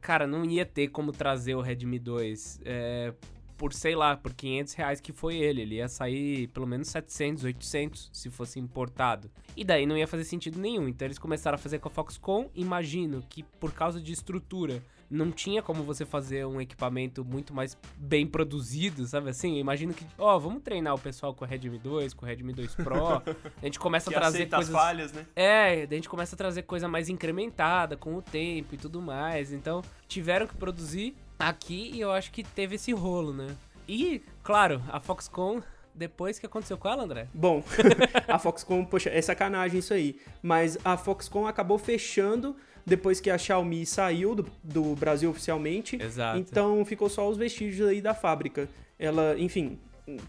[0.02, 3.14] Cara, não ia ter como trazer o Redmi 2 é,
[3.58, 5.62] por, sei lá, por 500 reais que foi ele.
[5.62, 9.30] Ele ia sair pelo menos 700, 800 se fosse importado.
[9.56, 10.88] E daí não ia fazer sentido nenhum.
[10.88, 12.48] Então eles começaram a fazer com a Foxconn.
[12.54, 17.78] Imagino que por causa de estrutura não tinha como você fazer um equipamento muito mais
[17.98, 19.58] bem produzido, sabe assim?
[19.58, 22.54] Imagino que, ó, oh, vamos treinar o pessoal com o Redmi 2, com o Redmi
[22.54, 23.24] 2 Pro.
[23.62, 25.26] a gente começa a trazer coisas falhas, né?
[25.36, 29.54] É, a gente começa a trazer coisa mais incrementada com o tempo e tudo mais.
[29.54, 33.56] Então, tiveram que produzir aqui e eu acho que teve esse rolo, né?
[33.88, 35.62] E, claro, a Foxconn
[35.98, 37.28] depois que aconteceu com ela, André?
[37.34, 37.64] Bom,
[38.28, 40.20] a Foxconn, poxa, é sacanagem isso aí.
[40.44, 42.56] Mas a Foxconn acabou fechando
[42.88, 46.02] depois que a Xiaomi saiu do, do Brasil oficialmente.
[46.02, 46.40] Exato.
[46.40, 48.70] Então ficou só os vestígios aí da fábrica.
[48.98, 49.78] Ela, enfim,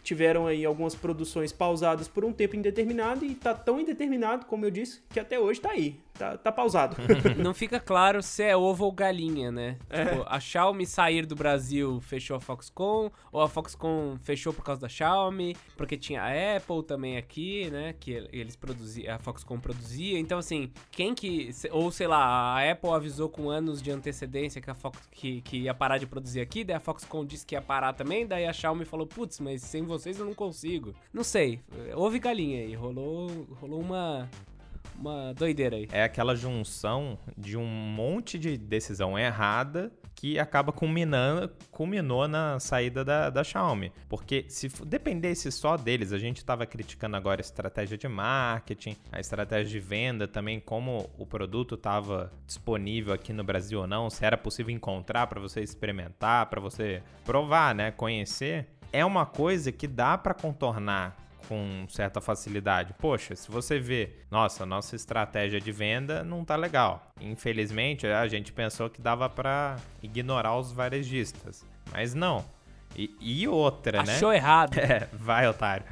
[0.03, 4.73] tiveram aí algumas produções pausadas por um tempo indeterminado e tá tão indeterminado, como eu
[4.73, 6.97] disse, que até hoje tá aí tá, tá pausado.
[7.39, 9.79] Não fica claro se é ovo ou galinha, né?
[9.89, 10.05] É.
[10.05, 14.83] Tipo, a Xiaomi sair do Brasil fechou a Foxconn, ou a Foxconn fechou por causa
[14.83, 17.95] da Xiaomi, porque tinha a Apple também aqui, né?
[17.99, 20.19] Que eles produziam, a Foxconn produzia.
[20.19, 21.51] Então, assim, quem que.
[21.71, 25.59] Ou sei lá, a Apple avisou com anos de antecedência que a Fox que, que
[25.59, 28.53] ia parar de produzir aqui, daí a Foxconn disse que ia parar também, daí a
[28.53, 30.95] Xiaomi falou, putz, mas sem vocês eu não consigo.
[31.13, 31.61] Não sei,
[31.95, 34.29] houve galinha aí, rolou, rolou uma
[34.97, 35.89] uma doideira aí.
[35.93, 43.05] É aquela junção de um monte de decisão errada que acaba culminando, culminou na saída
[43.05, 43.93] da, da Xiaomi.
[44.09, 49.21] Porque se dependesse só deles, a gente estava criticando agora a estratégia de marketing, a
[49.21, 54.25] estratégia de venda também, como o produto estava disponível aqui no Brasil ou não, se
[54.25, 58.67] era possível encontrar para você experimentar, para você provar, né, conhecer.
[58.93, 62.95] É uma coisa que dá para contornar com certa facilidade.
[62.99, 67.11] Poxa, se você vê, nossa, nossa estratégia de venda não tá legal.
[67.19, 72.45] Infelizmente, a gente pensou que dava para ignorar os varejistas, mas não.
[72.95, 74.17] E, e outra, Achou né?
[74.17, 74.77] Achou errado.
[74.79, 75.87] É, vai, otário.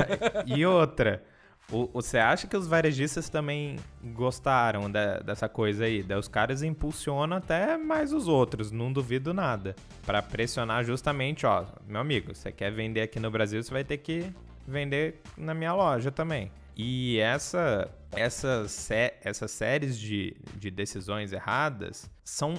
[0.46, 1.22] e outra.
[1.70, 6.02] O, você acha que os varejistas também gostaram de, dessa coisa aí?
[6.02, 9.74] Daí os caras impulsionam até mais os outros, não duvido nada.
[10.04, 13.98] para pressionar justamente, ó, meu amigo, você quer vender aqui no Brasil, você vai ter
[13.98, 14.30] que
[14.66, 16.50] vender na minha loja também.
[16.76, 22.54] E essa, essas, sé essas séries de, de decisões erradas são,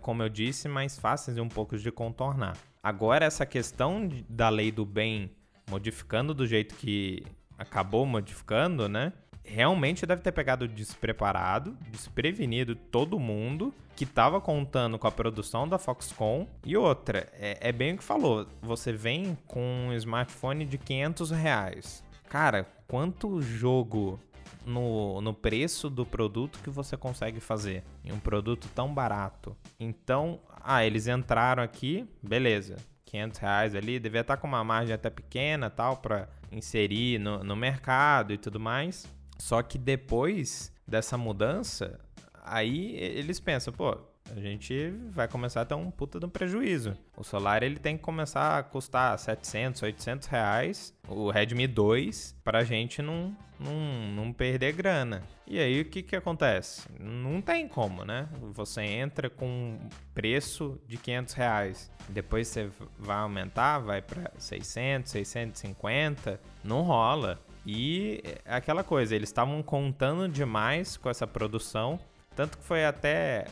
[0.00, 2.56] como eu disse, mais fáceis e um pouco de contornar.
[2.82, 5.30] Agora, essa questão da lei do bem
[5.68, 7.22] modificando do jeito que
[7.58, 9.12] acabou modificando, né?
[9.44, 15.78] Realmente deve ter pegado despreparado, desprevenido todo mundo que estava contando com a produção da
[15.78, 16.46] Foxconn.
[16.64, 21.30] E outra, é, é, bem o que falou, você vem com um smartphone de 500
[21.30, 22.04] reais.
[22.28, 24.18] Cara, quanto jogo
[24.64, 29.56] no, no preço do produto que você consegue fazer em um produto tão barato?
[29.78, 32.76] Então, ah, eles entraram aqui, beleza.
[33.04, 37.56] 500 reais ali, devia estar com uma margem até pequena tal para inserir no, no
[37.56, 39.06] mercado e tudo mais.
[39.40, 41.98] Só que depois dessa mudança,
[42.44, 43.96] aí eles pensam, pô,
[44.36, 46.96] a gente vai começar a ter um puta de um prejuízo.
[47.16, 52.62] O celular ele tem que começar a custar 700, 800 reais, o Redmi 2, pra
[52.62, 53.72] gente não, não,
[54.14, 55.22] não perder grana.
[55.46, 56.86] E aí o que que acontece?
[57.00, 58.28] Não tem como, né?
[58.52, 59.78] Você entra com
[60.14, 67.40] preço de 500 reais, depois você vai aumentar, vai para 600, 650, não rola.
[67.72, 72.00] E é aquela coisa, eles estavam contando demais com essa produção,
[72.34, 73.46] tanto que foi até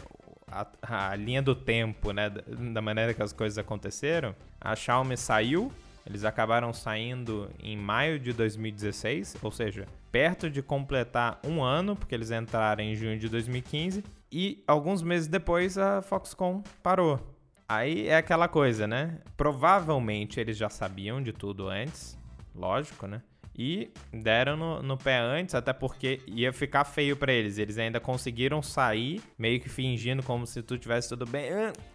[0.50, 4.34] a, a, linha do tempo, né, da maneira que as coisas aconteceram.
[4.60, 5.70] A Xiaomi saiu,
[6.04, 12.12] eles acabaram saindo em maio de 2016, ou seja, perto de completar um ano, porque
[12.12, 14.02] eles entraram em junho de 2015,
[14.32, 17.20] e alguns meses depois a Foxconn parou.
[17.68, 19.20] Aí é aquela coisa, né?
[19.36, 22.18] Provavelmente eles já sabiam de tudo antes,
[22.52, 23.22] lógico, né?
[23.58, 27.58] E deram no, no pé antes, até porque ia ficar feio para eles.
[27.58, 31.50] Eles ainda conseguiram sair, meio que fingindo como se tudo tivesse tudo bem,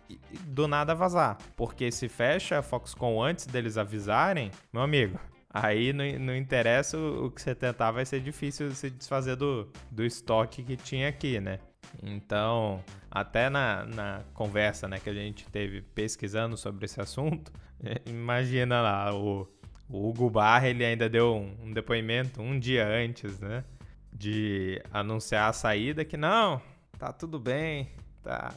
[0.10, 1.38] e do nada vazar.
[1.56, 5.17] Porque se fecha a Foxconn antes deles avisarem, meu amigo,
[5.56, 9.71] Aí não, não interessa o, o, que você tentar, vai ser difícil se desfazer do,
[9.91, 11.60] do estoque que tinha aqui, né?
[12.02, 17.52] Então, até na, na conversa né, que a gente teve pesquisando sobre esse assunto,
[18.08, 19.47] imagina lá o,
[19.89, 23.63] o Hugo Barra ele ainda deu um, depoimento um dia antes, né?
[24.11, 26.61] De anunciar a saída que não,
[26.97, 27.89] tá tudo bem,
[28.21, 28.53] tá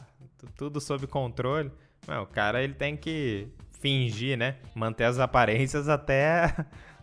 [0.55, 1.71] tudo sob controle.
[2.07, 3.47] Não, o cara ele tem que
[3.79, 4.55] fingir, né?
[4.75, 6.53] Manter as aparências até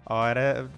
[0.05, 0.71] a hora,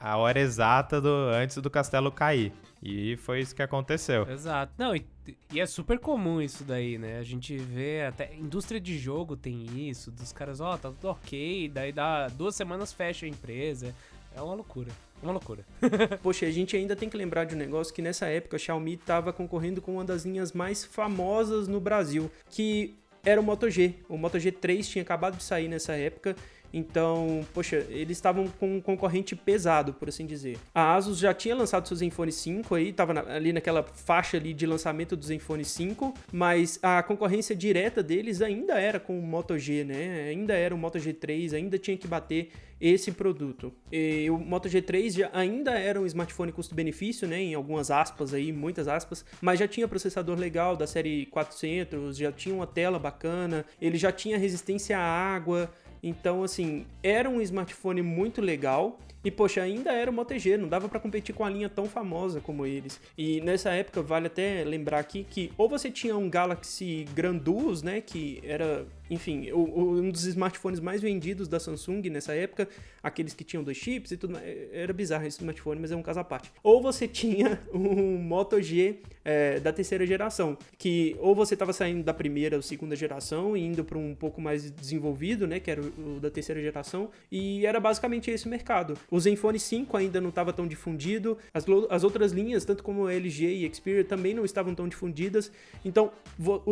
[0.00, 2.52] a hora exata do, antes do castelo cair.
[2.82, 4.28] E foi isso que aconteceu.
[4.28, 4.72] Exato.
[4.76, 5.06] Não, e,
[5.52, 7.18] e, é super comum isso daí, né?
[7.18, 8.34] A gente vê até.
[8.34, 12.56] Indústria de jogo tem isso, dos caras, ó, oh, tá tudo ok, daí dá duas
[12.56, 13.94] semanas fecha a empresa.
[14.34, 14.90] É uma loucura.
[15.22, 15.64] É uma loucura.
[16.22, 18.94] Poxa, a gente ainda tem que lembrar de um negócio que nessa época a Xiaomi
[18.94, 23.94] estava concorrendo com uma das linhas mais famosas no Brasil, que era o Moto G.
[24.08, 26.34] O Moto G3 tinha acabado de sair nessa época
[26.72, 30.58] então, poxa, eles estavam com um concorrente pesado, por assim dizer.
[30.74, 34.66] A Asus já tinha lançado seu Zenfone 5 aí, estava ali naquela faixa ali de
[34.66, 39.84] lançamento do Zenfone 5, mas a concorrência direta deles ainda era com o Moto G,
[39.84, 40.28] né?
[40.30, 42.50] Ainda era o Moto G3, ainda tinha que bater
[42.82, 43.72] esse produto.
[43.92, 48.50] E o Moto G3 já ainda era um smartphone custo-benefício, né, em algumas aspas aí,
[48.50, 53.64] muitas aspas, mas já tinha processador legal da série 400, já tinha uma tela bacana,
[53.80, 55.70] ele já tinha resistência à água,
[56.02, 58.98] então, assim, era um smartphone muito legal.
[59.24, 61.86] E, poxa, ainda era o Moto G, não dava para competir com a linha tão
[61.86, 63.00] famosa como eles.
[63.16, 68.00] E nessa época, vale até lembrar aqui que ou você tinha um Galaxy Grandus, né,
[68.00, 72.66] que era enfim, o, o, um dos smartphones mais vendidos da Samsung nessa época,
[73.02, 74.38] aqueles que tinham dois chips e tudo,
[74.72, 76.50] era bizarro esse smartphone, mas é um caso à parte.
[76.62, 82.02] Ou você tinha um Moto G é, da terceira geração, que ou você estava saindo
[82.02, 85.82] da primeira ou segunda geração e indo para um pouco mais desenvolvido, né, que era
[85.82, 88.96] o, o, da terceira geração, e era basicamente esse o mercado.
[89.10, 93.46] O Zenfone 5 ainda não estava tão difundido, as, as outras linhas, tanto como LG
[93.46, 95.52] e Xperia, também não estavam tão difundidas,
[95.84, 96.10] então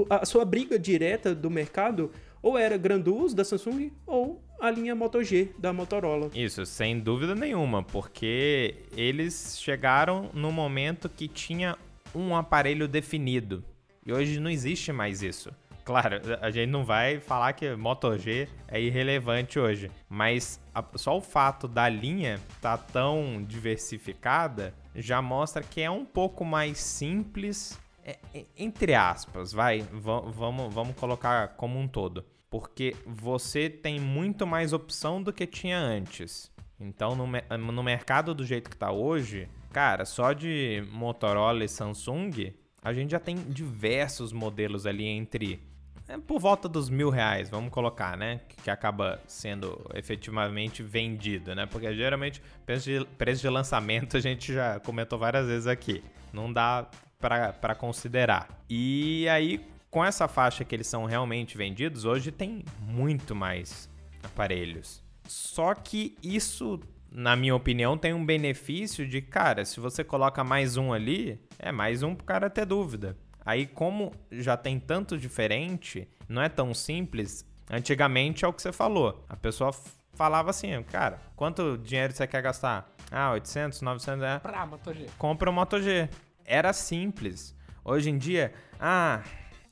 [0.08, 2.10] a sua briga direta do mercado
[2.42, 6.30] ou era Grandus da Samsung ou a linha Moto G da Motorola.
[6.34, 11.76] Isso, sem dúvida nenhuma, porque eles chegaram no momento que tinha
[12.14, 13.64] um aparelho definido.
[14.04, 15.50] E hoje não existe mais isso.
[15.84, 20.60] Claro, a gente não vai falar que Moto G é irrelevante hoje, mas
[20.94, 26.44] só o fato da linha estar tá tão diversificada já mostra que é um pouco
[26.44, 32.24] mais simples é, é, entre aspas, vai, vamos, vamos colocar como um todo.
[32.48, 36.50] Porque você tem muito mais opção do que tinha antes.
[36.78, 37.26] Então, no,
[37.58, 43.10] no mercado do jeito que está hoje, cara, só de Motorola e Samsung, a gente
[43.10, 45.62] já tem diversos modelos ali entre
[46.10, 48.40] é por volta dos mil reais, vamos colocar, né?
[48.64, 51.66] Que, acaba sendo efetivamente vendido, né?
[51.66, 56.02] Porque geralmente preço de, preço de lançamento a gente já comentou várias vezes aqui.
[56.32, 58.48] Não dá para considerar.
[58.68, 63.90] E aí, com essa faixa que eles são realmente vendidos, hoje tem muito mais
[64.22, 65.02] aparelhos.
[65.28, 66.80] Só que isso,
[67.12, 71.70] na minha opinião, tem um benefício de, cara, se você coloca mais um ali, é
[71.70, 73.16] mais um pro cara ter dúvida.
[73.44, 77.44] Aí, como já tem tanto diferente, não é tão simples.
[77.70, 79.24] Antigamente é o que você falou.
[79.28, 79.72] A pessoa
[80.14, 82.90] falava assim, cara, quanto dinheiro você quer gastar?
[83.10, 84.38] Ah, 800, 900 é.
[84.38, 85.06] Pra Moto G.
[85.18, 86.08] Compra o Moto G
[86.44, 87.54] era simples.
[87.84, 89.22] Hoje em dia, ah,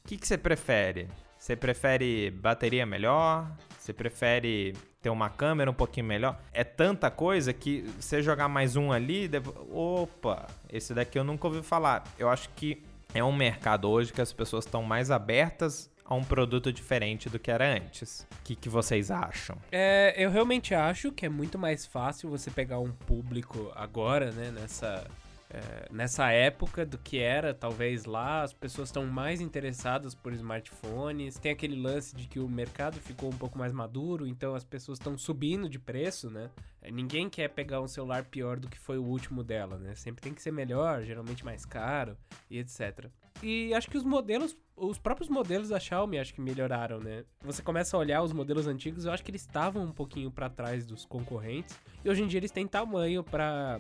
[0.04, 1.09] o que, que você prefere?
[1.38, 3.50] Você prefere bateria melhor?
[3.78, 6.40] Você prefere ter uma câmera um pouquinho melhor?
[6.52, 9.31] É tanta coisa que você jogar mais um ali,
[9.70, 12.04] opa, esse daqui eu nunca ouvi falar.
[12.18, 12.83] Eu acho que
[13.14, 17.38] é um mercado hoje que as pessoas estão mais abertas a um produto diferente do
[17.38, 18.27] que era antes.
[18.40, 19.56] O que, que vocês acham?
[19.71, 24.50] É, eu realmente acho que é muito mais fácil você pegar um público agora, né,
[24.50, 25.06] nessa
[25.51, 31.38] é, nessa época do que era, talvez lá, as pessoas estão mais interessadas por smartphones.
[31.38, 34.99] Tem aquele lance de que o mercado ficou um pouco mais maduro, então as pessoas
[34.99, 36.51] estão subindo de preço, né?
[36.83, 39.94] É, ninguém quer pegar um celular pior do que foi o último dela, né?
[39.94, 42.15] Sempre tem que ser melhor, geralmente mais caro
[42.51, 43.07] e etc.
[43.42, 47.25] E acho que os modelos, os próprios modelos da Xiaomi acho que melhoraram, né?
[47.42, 50.51] Você começa a olhar os modelos antigos, eu acho que eles estavam um pouquinho para
[50.51, 51.75] trás dos concorrentes.
[52.05, 53.79] E hoje em dia eles têm tamanho para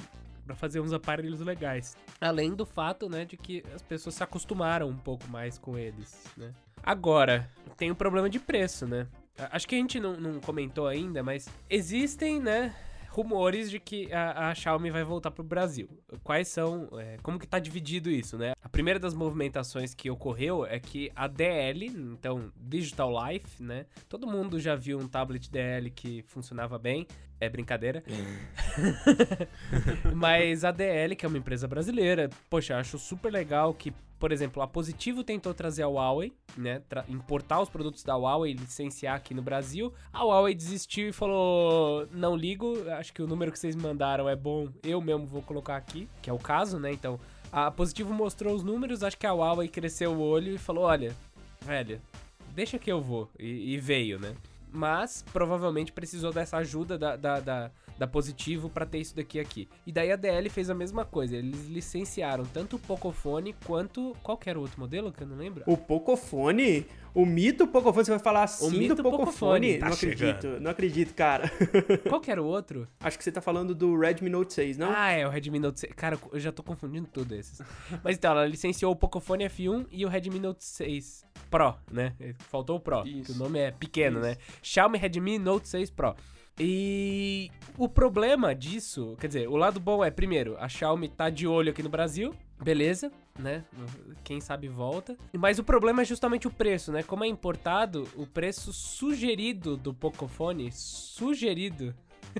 [0.48, 1.94] para fazer uns aparelhos legais.
[2.18, 6.24] Além do fato, né, de que as pessoas se acostumaram um pouco mais com eles,
[6.38, 6.54] né?
[6.82, 9.06] Agora, tem o um problema de preço, né?
[9.52, 12.74] Acho que a gente não, não comentou ainda, mas existem, né,
[13.10, 15.88] rumores de que a, a Xiaomi vai voltar pro Brasil.
[16.22, 18.52] Quais são, é, como que tá dividido isso, né?
[18.62, 23.86] A primeira das movimentações que ocorreu é que a DL, então Digital Life, né?
[24.08, 27.06] Todo mundo já viu um tablet DL que funcionava bem.
[27.40, 28.02] É brincadeira.
[30.12, 34.62] Mas a DL, que é uma empresa brasileira, poxa, acho super legal que por exemplo,
[34.62, 36.82] a Positivo tentou trazer a Huawei, né?
[37.08, 39.92] importar os produtos da Huawei e licenciar aqui no Brasil.
[40.12, 44.28] A Huawei desistiu e falou: não ligo, acho que o número que vocês me mandaram
[44.28, 46.92] é bom, eu mesmo vou colocar aqui, que é o caso, né?
[46.92, 47.18] Então,
[47.52, 51.14] a Positivo mostrou os números, acho que a Huawei cresceu o olho e falou: olha,
[51.60, 52.00] velho,
[52.54, 53.30] deixa que eu vou.
[53.38, 54.34] E, e veio, né?
[54.72, 59.68] Mas provavelmente precisou dessa ajuda da, da, da da Positivo para ter isso daqui aqui.
[59.86, 64.56] E daí a DL fez a mesma coisa, eles licenciaram tanto o Pocophone quanto qualquer
[64.56, 65.64] outro modelo que eu não lembro.
[65.66, 66.86] O Pocophone?
[67.14, 69.78] O mito Pocophone, você vai falar assim do Pocophone?
[69.78, 70.60] Tá não acredito, chegando.
[70.60, 71.50] não acredito, cara.
[72.08, 72.86] Qual que era o outro?
[73.00, 74.90] Acho que você tá falando do Redmi Note 6, não?
[74.94, 75.92] Ah, é, o Redmi Note 6.
[75.94, 77.60] Cara, eu já tô confundindo tudo esses.
[78.04, 82.14] Mas então, ela licenciou o Pocophone F1 e o Redmi Note 6 Pro, né?
[82.50, 83.32] Faltou o Pro, Isso.
[83.32, 84.28] que o nome é pequeno, Isso.
[84.28, 84.36] né?
[84.62, 86.14] Xiaomi Redmi Note 6 Pro.
[86.60, 91.46] E o problema disso, quer dizer, o lado bom é, primeiro, a Xiaomi tá de
[91.46, 93.64] olho aqui no Brasil, beleza, né?
[94.24, 95.16] Quem sabe volta.
[95.32, 97.02] Mas o problema é justamente o preço, né?
[97.04, 101.94] Como é importado, o preço sugerido do Pocophone, sugerido.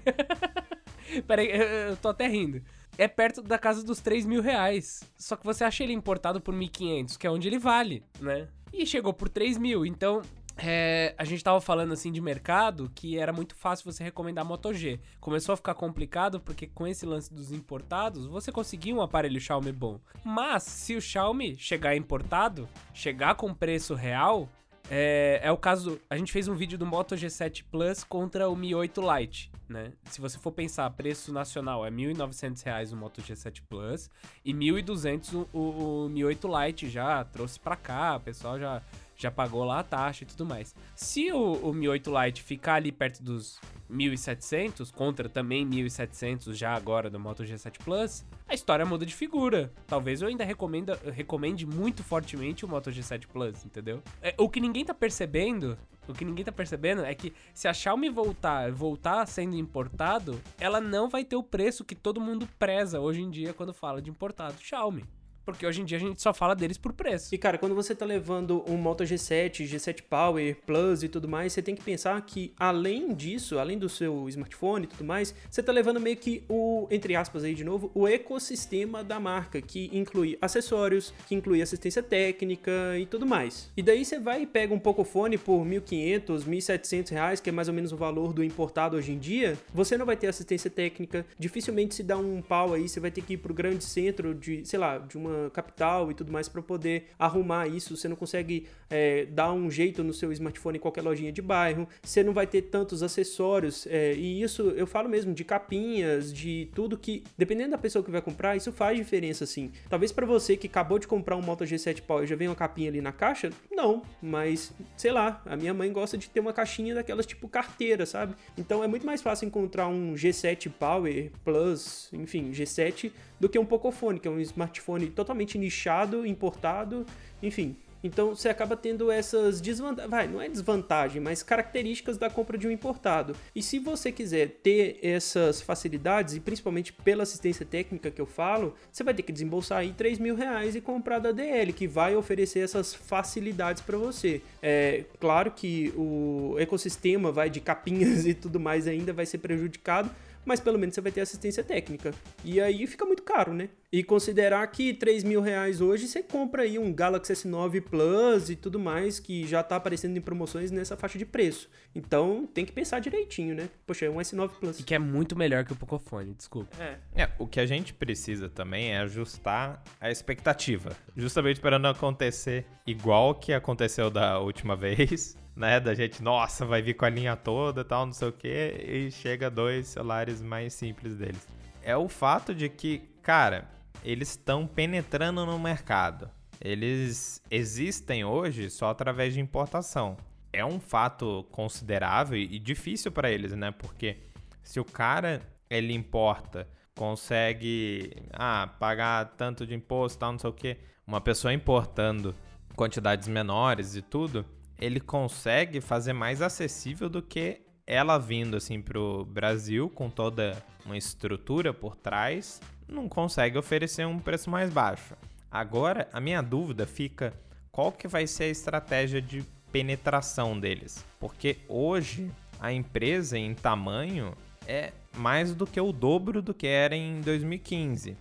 [1.27, 1.51] Peraí,
[1.89, 2.61] eu tô até rindo.
[2.99, 5.05] É perto da casa dos 3 mil reais.
[5.17, 8.49] Só que você acha ele importado por 1.500, que é onde ele vale, né?
[8.73, 9.87] E chegou por 3 mil.
[9.87, 10.21] Então,
[10.59, 14.75] é, a gente tava falando assim de mercado que era muito fácil você recomendar Moto
[14.75, 14.99] G.
[15.21, 19.73] Começou a ficar complicado porque com esse lance dos importados, você conseguia um aparelho Xiaomi
[19.73, 20.01] bom.
[20.25, 24.49] Mas se o Xiaomi chegar importado, chegar com preço real,
[24.91, 26.01] é, é, o caso.
[26.09, 29.93] A gente fez um vídeo do Moto G7 Plus contra o Mi 8 Lite, né?
[30.05, 34.11] Se você for pensar, preço nacional é R$ 1.900 o Moto G7 Plus
[34.45, 38.59] e R$ 1.200 o, o, o Mi 8 Lite já trouxe pra cá, o pessoal
[38.59, 38.83] já
[39.19, 40.75] já pagou lá a taxa e tudo mais.
[40.95, 43.61] Se o, o Mi 8 Lite ficar ali perto dos
[43.91, 49.73] 1.700, contra também 1.700 já agora do Moto G7 Plus, a história muda de figura.
[49.87, 54.01] Talvez eu ainda recomenda, recomende muito fortemente o Moto G7 Plus, entendeu?
[54.23, 57.75] É, o que ninguém tá percebendo, o que ninguém tá percebendo é que se a
[57.75, 63.01] Xiaomi voltar, voltar sendo importado, ela não vai ter o preço que todo mundo preza
[63.01, 65.05] hoje em dia quando fala de importado Xiaomi.
[65.49, 67.35] Porque hoje em dia a gente só fala deles por preço.
[67.35, 71.55] E cara, quando você tá levando um Moto G7, G7 Power, Plus e tudo mais,
[71.55, 75.63] você tem que pensar que além disso, além do seu smartphone e tudo mais, você
[75.63, 79.89] tá levando meio que o, entre aspas aí de novo, o ecossistema da marca, que
[79.91, 83.71] inclui acessórios, que inclui assistência técnica e tudo mais.
[83.75, 87.69] E daí você vai e pega um Pocophone por 1.500, 1.700 reais, que é mais
[87.69, 91.25] ou menos o valor do importado hoje em dia, você não vai ter assistência técnica,
[91.39, 94.63] dificilmente se dá um pau aí, você vai ter que ir pro grande centro de,
[94.67, 97.97] sei lá, de uma capital e tudo mais para poder arrumar isso.
[97.97, 101.89] Você não consegue é, dar um jeito no seu smartphone em qualquer lojinha de bairro.
[102.03, 103.87] Você não vai ter tantos acessórios.
[103.87, 108.11] É, e isso eu falo mesmo de capinhas, de tudo que, dependendo da pessoa que
[108.11, 109.71] vai comprar, isso faz diferença sim.
[109.89, 112.91] Talvez para você que acabou de comprar um Moto G7 Power já vem uma capinha
[112.91, 116.95] ali na caixa, não, mas sei lá, a minha mãe gosta de ter uma caixinha
[116.95, 118.35] daquelas tipo carteira, sabe?
[118.57, 123.65] Então é muito mais fácil encontrar um G7 Power Plus, enfim, G7 do que um
[123.65, 127.07] Pocophone, que é um smartphone totalmente nichado, importado,
[127.43, 127.77] enfim.
[128.03, 132.67] Então você acaba tendo essas desvantagens, vai, não é desvantagem, mas características da compra de
[132.67, 133.35] um importado.
[133.55, 138.75] E se você quiser ter essas facilidades, e principalmente pela assistência técnica que eu falo,
[138.91, 142.15] você vai ter que desembolsar aí 3 mil reais e comprar da DL, que vai
[142.15, 144.43] oferecer essas facilidades para você.
[144.63, 150.11] É claro que o ecossistema vai de capinhas e tudo mais ainda vai ser prejudicado,
[150.49, 152.15] mas pelo menos você vai ter assistência técnica.
[152.43, 153.69] E aí fica muito caro, né?
[153.93, 158.57] E considerar que 3 mil reais hoje você compra aí um Galaxy S9 Plus e
[158.57, 161.69] tudo mais, que já tá aparecendo em promoções nessa faixa de preço.
[161.95, 163.69] Então tem que pensar direitinho, né?
[163.87, 164.81] Poxa, é um S9 Plus.
[164.81, 166.71] E que é muito melhor que o Pocophone, desculpa.
[166.83, 166.97] É.
[167.15, 170.97] É, o que a gente precisa também é ajustar a expectativa.
[171.15, 175.81] Justamente esperando acontecer igual que aconteceu da última vez, né?
[175.81, 179.11] Da gente, nossa, vai vir com a linha toda tal, não sei o que, e
[179.11, 181.47] chega dois celulares mais simples deles.
[181.83, 183.69] É o fato de que, cara,
[184.05, 186.31] eles estão penetrando no mercado.
[186.61, 190.17] Eles existem hoje só através de importação.
[190.53, 193.71] É um fato considerável e difícil para eles, né?
[193.71, 194.17] Porque
[194.63, 200.53] se o cara ele importa, consegue ah, pagar tanto de imposto, tal, não sei o
[200.53, 202.35] que, uma pessoa importando
[202.75, 204.45] quantidades menores e tudo,
[204.79, 210.97] ele consegue fazer mais acessível do que ela vindo assim pro Brasil com toda uma
[210.97, 215.15] estrutura por trás, não consegue oferecer um preço mais baixo.
[215.51, 217.33] Agora, a minha dúvida fica
[217.73, 221.05] qual que vai ser a estratégia de penetração deles?
[221.19, 224.35] Porque hoje a empresa em tamanho
[224.67, 228.17] é mais do que o dobro do que era em 2015.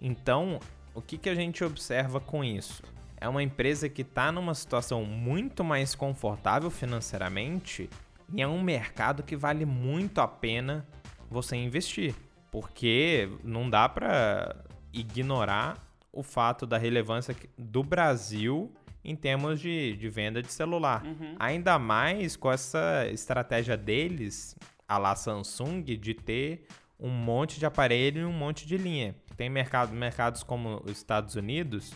[0.00, 0.60] Então,
[0.94, 2.82] o que, que a gente observa com isso?
[3.20, 7.90] É uma empresa que está numa situação muito mais confortável financeiramente
[8.32, 10.86] e é um mercado que vale muito a pena
[11.30, 12.14] você investir,
[12.50, 14.56] porque não dá para
[14.92, 15.76] ignorar
[16.12, 18.72] o fato da relevância do Brasil
[19.04, 21.04] em termos de, de venda de celular.
[21.04, 21.36] Uhum.
[21.38, 24.56] Ainda mais com essa estratégia deles,
[24.86, 26.66] a la Samsung, de ter
[26.98, 29.14] um monte de aparelho e um monte de linha.
[29.36, 31.94] Tem mercado, mercados como os Estados Unidos,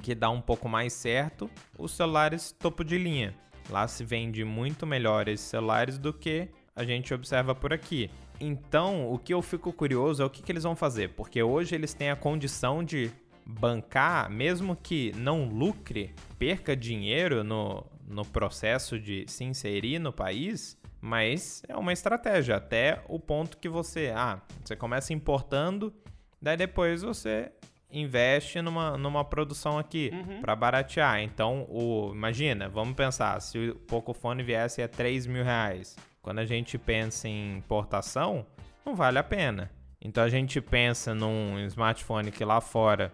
[0.00, 3.34] que dá um pouco mais certo os celulares topo de linha.
[3.70, 8.10] Lá se vende muito melhor esses celulares do que a gente observa por aqui.
[8.40, 11.74] Então, o que eu fico curioso é o que, que eles vão fazer, porque hoje
[11.74, 13.10] eles têm a condição de
[13.46, 20.76] bancar, mesmo que não lucre, perca dinheiro no, no processo de se inserir no país,
[21.00, 25.94] mas é uma estratégia até o ponto que você, ah, você começa importando,
[26.40, 27.52] daí depois você
[27.94, 30.40] investe numa, numa produção aqui Uhum.
[30.40, 31.20] para baratear.
[31.20, 36.44] Então, o, imagina, vamos pensar, se o Pocophone viesse a 3 mil reais, quando a
[36.46, 38.44] gente pensa em importação,
[38.84, 39.70] não vale a pena.
[40.00, 43.10] Então a gente pensa num smartphone que lá fora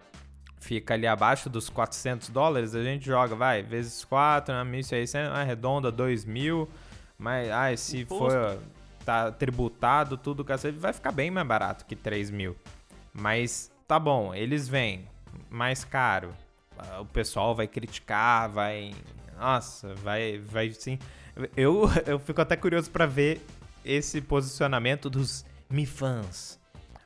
[0.59, 5.91] fica ali abaixo dos 400 dólares, a gente joga, vai, vezes 4, né, 1.600, arredonda
[5.91, 6.69] 2 mil,
[7.17, 8.27] mas ai, se Imposto.
[8.39, 8.59] for
[9.05, 12.55] tá tributado, tudo, cacete, vai ficar bem mais barato que 3 mil.
[13.13, 15.09] Mas tá bom, eles vêm
[15.51, 16.33] mais caro.
[16.79, 18.95] Ah, O pessoal vai criticar, vai.
[19.37, 20.97] Nossa, vai, vai sim.
[21.57, 23.45] Eu, eu fico até curioso pra ver
[23.85, 26.57] esse posicionamento dos Mi fãs.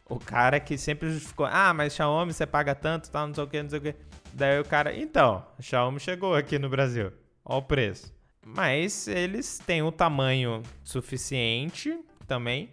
[0.06, 3.46] O cara que sempre justificou, ah, mas Xiaomi você paga tanto, tal, não sei o
[3.46, 3.94] que, não sei o que.
[4.34, 7.10] Daí o cara, então, Xiaomi chegou aqui no Brasil.
[7.42, 8.12] Olha o preço.
[8.44, 12.68] Mas eles têm o tamanho suficiente também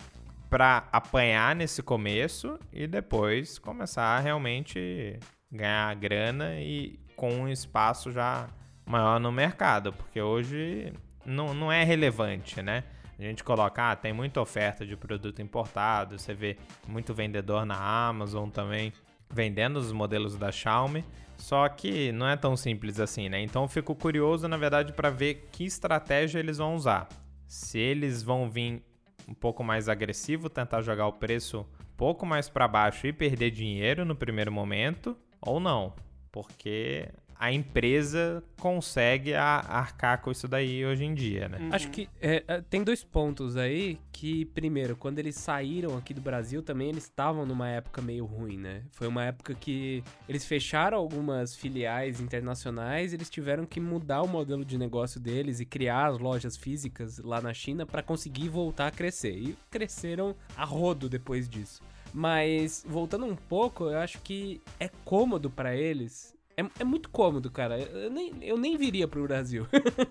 [0.51, 5.17] para apanhar nesse começo e depois começar a realmente
[5.49, 8.49] ganhar grana e com um espaço já
[8.85, 10.91] maior no mercado, porque hoje
[11.25, 12.83] não, não é relevante, né?
[13.17, 17.77] A gente coloca, ah, tem muita oferta de produto importado, você vê muito vendedor na
[18.09, 18.91] Amazon também
[19.33, 21.05] vendendo os modelos da Xiaomi,
[21.37, 23.41] só que não é tão simples assim, né?
[23.41, 27.07] Então eu fico curioso, na verdade, para ver que estratégia eles vão usar.
[27.47, 28.83] Se eles vão vir
[29.27, 33.51] um pouco mais agressivo, tentar jogar o preço um pouco mais para baixo e perder
[33.51, 35.93] dinheiro no primeiro momento, ou não,
[36.31, 37.09] porque
[37.41, 41.69] a empresa consegue arcar com isso daí hoje em dia, né?
[41.71, 46.21] Acho que é, é, tem dois pontos aí que, primeiro, quando eles saíram aqui do
[46.21, 48.83] Brasil também, eles estavam numa época meio ruim, né?
[48.91, 54.63] Foi uma época que eles fecharam algumas filiais internacionais, eles tiveram que mudar o modelo
[54.63, 58.91] de negócio deles e criar as lojas físicas lá na China para conseguir voltar a
[58.91, 59.35] crescer.
[59.35, 61.81] E cresceram a rodo depois disso.
[62.13, 66.39] Mas, voltando um pouco, eu acho que é cômodo pra eles.
[66.61, 67.79] É, é muito cômodo, cara.
[67.79, 69.67] Eu nem, eu nem viria pro Brasil.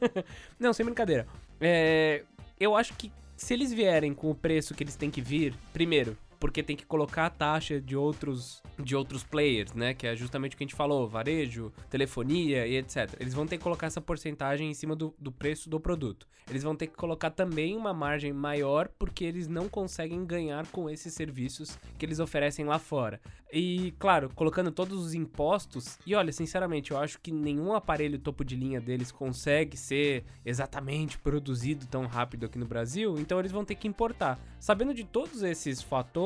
[0.59, 1.27] Não, sem brincadeira.
[1.61, 2.23] É,
[2.59, 6.17] eu acho que se eles vierem com o preço que eles têm que vir, primeiro,
[6.41, 9.93] porque tem que colocar a taxa de outros de outros players, né?
[9.93, 13.15] Que é justamente o que a gente falou, varejo, telefonia e etc.
[13.21, 16.27] Eles vão ter que colocar essa porcentagem em cima do, do preço do produto.
[16.49, 20.91] Eles vão ter que colocar também uma margem maior porque eles não conseguem ganhar com
[20.91, 23.21] esses serviços que eles oferecem lá fora.
[23.53, 28.45] E, claro, colocando todos os impostos, e olha, sinceramente, eu acho que nenhum aparelho topo
[28.45, 33.65] de linha deles consegue ser exatamente produzido tão rápido aqui no Brasil, então eles vão
[33.65, 34.39] ter que importar.
[34.61, 36.21] Sabendo de todos esses fatores,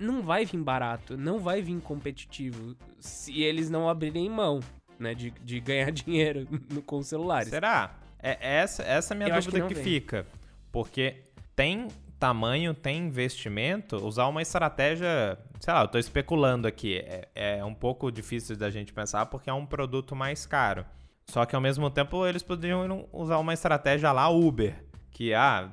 [0.00, 4.60] não vai vir barato, não vai vir competitivo se eles não abrirem mão,
[4.98, 7.50] né, de, de ganhar dinheiro no, com celulares.
[7.50, 7.94] Será?
[8.22, 10.26] É essa, essa é a minha Eu dúvida que que, fica.
[10.72, 11.22] Porque
[11.54, 11.88] tem
[12.18, 17.72] tamanho, tem investimento, usar uma estratégia, sei lá, eu tô especulando aqui, é, é um
[17.72, 20.84] pouco difícil da gente pensar porque é um produto mais caro.
[21.26, 24.74] Só que ao mesmo tempo eles poderiam usar uma estratégia lá Uber,
[25.20, 25.68] que ah,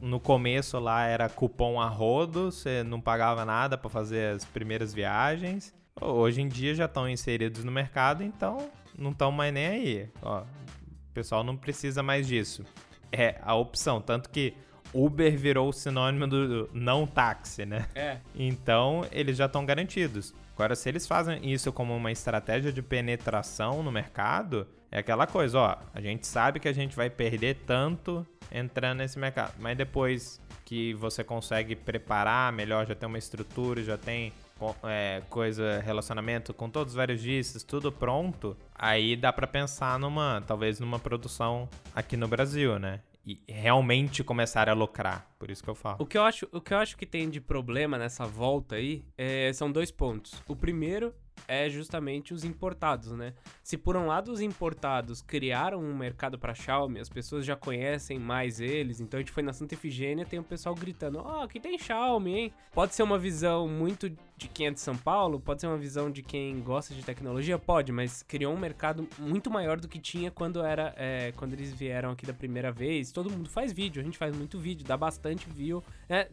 [0.00, 4.94] no começo lá era cupom a rodo, você não pagava nada para fazer as primeiras
[4.94, 5.74] viagens.
[6.00, 10.08] Hoje em dia já estão inseridos no mercado, então não estão mais nem aí.
[10.22, 12.64] Ó, o pessoal não precisa mais disso.
[13.10, 14.54] É a opção, tanto que
[14.92, 17.88] Uber virou sinônimo do não táxi, né?
[17.96, 18.18] É.
[18.32, 20.32] Então, eles já estão garantidos.
[20.54, 25.58] Agora, se eles fazem isso como uma estratégia de penetração no mercado, é aquela coisa,
[25.58, 30.40] ó, a gente sabe que a gente vai perder tanto entrando nesse mercado, mas depois
[30.64, 34.32] que você consegue preparar melhor, já tem uma estrutura, já tem
[34.84, 40.78] é, coisa, relacionamento com todos os varejistas, tudo pronto, aí dá pra pensar numa, talvez
[40.78, 43.00] numa produção aqui no Brasil, né?
[43.26, 45.96] E realmente começar a lucrar, por isso que eu falo.
[45.98, 49.04] O que eu acho, o que eu acho que tem de problema nessa volta aí
[49.18, 50.40] é, são dois pontos.
[50.46, 51.12] O primeiro
[51.46, 53.34] é justamente os importados, né?
[53.62, 58.18] Se por um lado os importados criaram um mercado para Xiaomi, as pessoas já conhecem
[58.18, 61.60] mais eles, então a gente foi na Santa Efigênia, tem o pessoal gritando: "Ó, aqui
[61.60, 62.52] tem Xiaomi, hein?".
[62.72, 66.10] Pode ser uma visão muito de quem é de São Paulo, pode ser uma visão
[66.10, 70.30] de quem gosta de tecnologia, pode, mas criou um mercado muito maior do que tinha
[70.30, 73.12] quando era é, quando eles vieram aqui da primeira vez.
[73.12, 75.82] Todo mundo faz vídeo, a gente faz muito vídeo, dá bastante view.
[76.08, 76.26] né?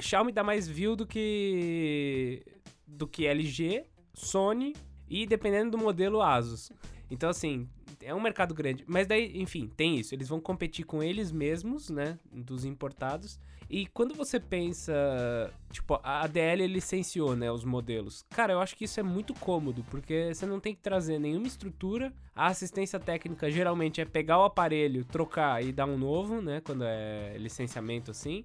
[0.00, 2.44] Xiaomi dá mais view do que
[2.86, 3.84] do que LG,
[4.18, 4.74] Sony
[5.08, 6.70] e dependendo do modelo Asus.
[7.10, 7.68] Então assim,
[8.02, 8.84] é um mercado grande.
[8.86, 10.14] Mas daí, enfim, tem isso.
[10.14, 12.18] Eles vão competir com eles mesmos, né?
[12.30, 13.38] Dos importados.
[13.70, 18.24] E quando você pensa, tipo, a ADL licenciou, né, os modelos.
[18.30, 21.46] Cara, eu acho que isso é muito cômodo, porque você não tem que trazer nenhuma
[21.46, 22.10] estrutura.
[22.34, 26.82] A assistência técnica geralmente é pegar o aparelho, trocar e dar um novo, né, quando
[26.82, 28.42] é licenciamento assim.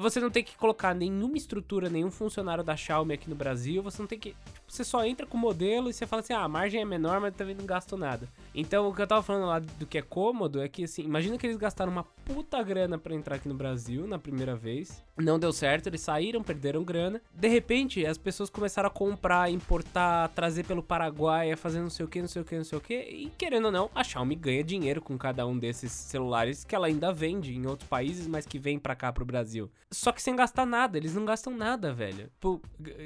[0.00, 3.82] Você não tem que colocar nenhuma estrutura, nenhum funcionário da Xiaomi aqui no Brasil.
[3.82, 4.36] Você não tem que.
[4.70, 7.20] Você só entra com o modelo e você fala assim: ah, a margem é menor,
[7.20, 8.28] mas também não gasto nada.
[8.54, 11.36] Então, o que eu tava falando lá do que é cômodo é que, assim, imagina
[11.36, 15.04] que eles gastaram uma puta grana pra entrar aqui no Brasil na primeira vez.
[15.16, 17.20] Não deu certo, eles saíram, perderam grana.
[17.34, 22.08] De repente, as pessoas começaram a comprar, importar, trazer pelo Paraguai, fazer não sei o
[22.08, 22.94] que, não sei o que, não sei o que.
[22.94, 26.86] E querendo ou não, a Xiaomi ganha dinheiro com cada um desses celulares que ela
[26.86, 29.70] ainda vende em outros países, mas que vem pra cá pro Brasil.
[29.90, 32.30] Só que sem gastar nada, eles não gastam nada, velho.
[32.40, 32.60] Pô,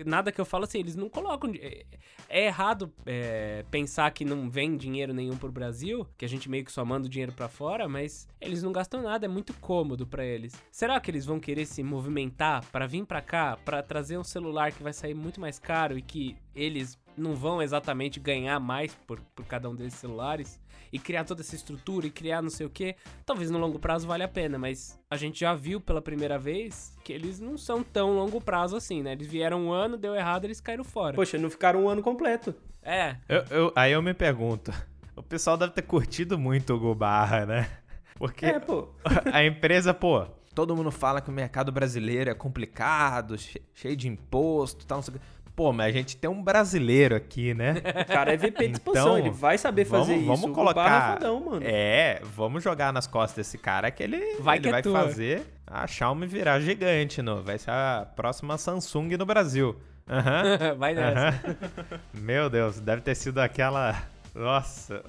[0.05, 1.54] nada que eu falo assim, eles não colocam.
[1.61, 1.85] É,
[2.29, 6.65] é errado é, pensar que não vem dinheiro nenhum pro Brasil, que a gente meio
[6.65, 10.07] que só manda o dinheiro pra fora, mas eles não gastam nada, é muito cômodo
[10.07, 10.55] pra eles.
[10.71, 14.73] Será que eles vão querer se movimentar pra vir pra cá, pra trazer um celular
[14.73, 19.21] que vai sair muito mais caro e que eles não vão exatamente ganhar mais por,
[19.35, 20.61] por cada um desses celulares?
[20.95, 22.95] E criar toda essa estrutura e criar não sei o que,
[23.27, 26.97] talvez no longo prazo valha a pena, mas a gente já viu pela primeira vez
[27.03, 29.11] que eles não são tão longo prazo assim, né?
[29.13, 31.17] Eles vieram um ano, deu errado, eles caíram fora.
[31.17, 32.55] Poxa, não ficaram um ano completo.
[32.81, 34.73] É, Eu- eu- aí eu me pergunto,
[35.17, 37.69] o pessoal deve ter curtido muito o Gubarra, né?
[38.15, 38.89] Porque É, pô.
[39.35, 40.25] a empresa, pô,
[40.55, 45.03] todo mundo fala que o mercado brasileiro é complicado, che- cheio de imposto, tal, não
[45.03, 45.25] sei o quê.
[45.57, 47.75] Pô, mas a gente tem um brasileiro aqui, né?
[48.03, 50.51] O cara é VP de expansão, Então, ele vai saber vamos- fazer vamos isso.
[50.51, 51.19] O colocar-
[51.63, 52.17] é.
[52.17, 55.43] É, vamos jogar nas costas desse cara que ele Vai ele que é vai fazer
[55.67, 59.77] a Xiaomi virar gigante, no, vai ser a próxima Samsung no Brasil.
[60.09, 60.75] Aham.
[60.77, 61.29] vai nessa.
[61.29, 62.01] Aham.
[62.13, 63.97] Meu Deus, deve ter sido aquela.
[64.35, 65.03] Nossa,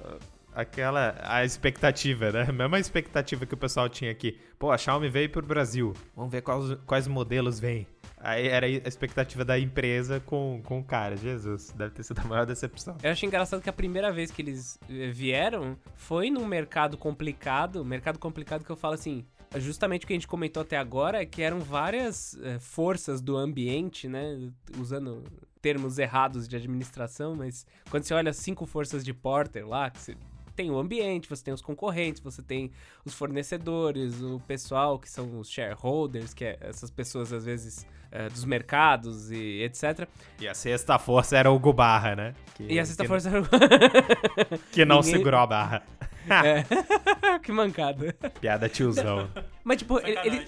[0.54, 1.14] aquela.
[1.22, 2.46] A expectativa, né?
[2.48, 4.38] A mesma expectativa que o pessoal tinha aqui.
[4.58, 5.92] Pô, a Xiaomi veio pro Brasil.
[6.14, 7.86] Vamos ver quais, quais modelos vêm.
[8.26, 11.16] Aí era a expectativa da empresa com, com o cara.
[11.16, 12.96] Jesus, deve ter sido a maior decepção.
[13.00, 17.84] Eu acho engraçado que a primeira vez que eles eh, vieram foi num mercado complicado.
[17.84, 19.24] Mercado complicado que eu falo assim.
[19.58, 23.36] Justamente o que a gente comentou até agora é que eram várias eh, forças do
[23.36, 24.50] ambiente, né?
[24.76, 25.22] Usando
[25.62, 30.16] termos errados de administração, mas quando você olha cinco forças de Porter lá, que você
[30.56, 32.72] tem o ambiente, você tem os concorrentes, você tem
[33.04, 38.28] os fornecedores, o pessoal que são os shareholders, que é essas pessoas às vezes é,
[38.28, 40.08] dos mercados e etc.
[40.40, 42.34] E a sexta força era o Gubarra, né?
[42.54, 43.44] Que, e a sexta que, força era o...
[44.72, 45.12] que não Ninguém...
[45.12, 45.82] segurou a barra.
[46.44, 46.64] é.
[47.42, 48.14] que mancada.
[48.40, 49.28] Piada tiozão.
[49.62, 50.46] Mas, tipo, ele,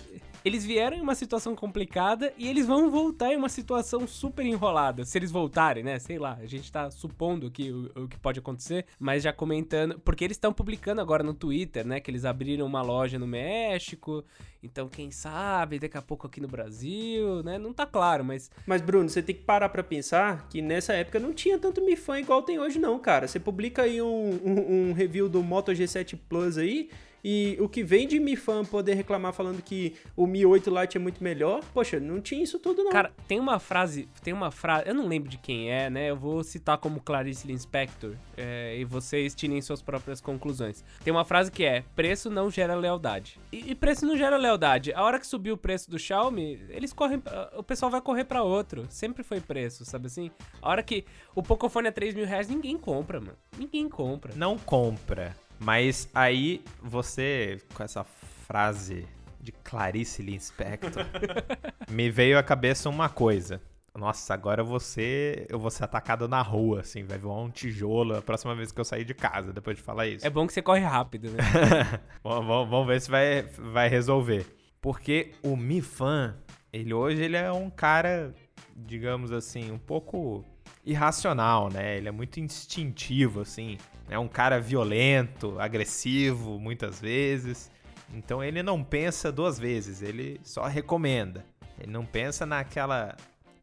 [0.48, 5.04] eles vieram em uma situação complicada e eles vão voltar em uma situação super enrolada.
[5.04, 5.98] Se eles voltarem, né?
[5.98, 9.98] Sei lá, a gente tá supondo aqui o, o que pode acontecer, mas já comentando.
[10.00, 12.00] Porque eles estão publicando agora no Twitter, né?
[12.00, 14.24] Que eles abriram uma loja no México.
[14.62, 17.58] Então, quem sabe, daqui a pouco aqui no Brasil, né?
[17.58, 18.50] Não tá claro, mas.
[18.66, 21.94] Mas, Bruno, você tem que parar pra pensar que nessa época não tinha tanto Mi
[21.94, 23.28] Fan igual tem hoje, não, cara.
[23.28, 26.88] Você publica aí um, um, um review do Moto G7 Plus aí
[27.22, 30.96] e o que vem de Mi Fan poder reclamar falando que o Mi 8 Lite
[30.96, 32.90] é muito melhor, poxa, não tinha isso tudo não.
[32.90, 36.10] Cara, tem uma frase, tem uma frase, eu não lembro de quem é, né?
[36.10, 40.84] Eu vou citar como Clarice Lispector é, e vocês tirem suas próprias conclusões.
[41.02, 43.38] Tem uma frase que é: preço não gera lealdade.
[43.52, 44.92] E, e preço não gera lealdade.
[44.92, 47.22] A hora que subiu o preço do Xiaomi, eles correm,
[47.56, 48.86] o pessoal vai correr para outro.
[48.88, 50.30] Sempre foi preço, sabe assim?
[50.62, 51.04] A hora que
[51.34, 53.36] o Pocophone é 3 mil reais, ninguém compra, mano.
[53.56, 54.32] Ninguém compra.
[54.36, 55.36] Não compra.
[55.58, 59.06] Mas aí você, com essa frase
[59.40, 61.04] de Clarice Lispector,
[61.90, 63.60] me veio à cabeça uma coisa.
[63.98, 68.22] Nossa, agora você, eu vou ser atacado na rua, assim, vai voar um tijolo a
[68.22, 70.24] próxima vez que eu sair de casa, depois de falar isso.
[70.24, 71.38] É bom que você corre rápido, né?
[72.22, 74.46] vamos, vamos ver se vai, vai resolver.
[74.80, 76.36] Porque o Mi Fan,
[76.72, 78.32] ele hoje ele é um cara,
[78.76, 80.44] digamos assim, um pouco
[80.86, 81.96] irracional, né?
[81.96, 83.78] Ele é muito instintivo, assim.
[84.08, 87.70] É um cara violento, agressivo, muitas vezes.
[88.12, 91.44] Então ele não pensa duas vezes, ele só recomenda.
[91.78, 93.16] Ele não pensa naquela.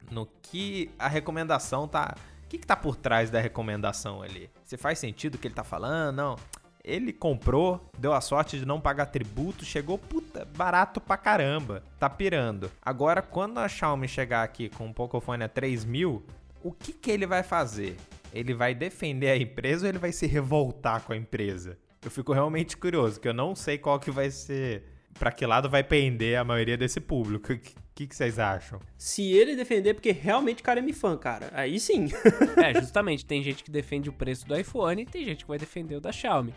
[0.09, 2.15] no que a recomendação tá.
[2.43, 4.49] O que, que tá por trás da recomendação ali?
[4.63, 6.15] Se faz sentido o que ele tá falando?
[6.15, 6.35] Não.
[6.83, 11.81] Ele comprou, deu a sorte de não pagar tributo, chegou, puta, barato pra caramba.
[11.99, 12.71] Tá pirando.
[12.79, 16.23] Agora, quando a Xiaomi chegar aqui com um Pocophone a 3 mil,
[16.63, 17.97] o que, que ele vai fazer?
[18.35, 21.77] Ele vai defender a empresa ou ele vai se revoltar com a empresa?
[22.03, 24.83] Eu fico realmente curioso, que eu não sei qual que vai ser.
[25.17, 27.53] Pra que lado vai pender a maioria desse público?
[27.53, 27.57] O
[27.95, 28.77] que, que, vocês acham?
[28.97, 31.49] Se ele defender, porque realmente o cara é me fã, cara.
[31.53, 32.09] Aí sim.
[32.61, 33.25] é, justamente.
[33.25, 36.01] Tem gente que defende o preço do iPhone e tem gente que vai defender o
[36.01, 36.53] da Xiaomi.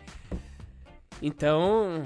[1.21, 2.03] Então,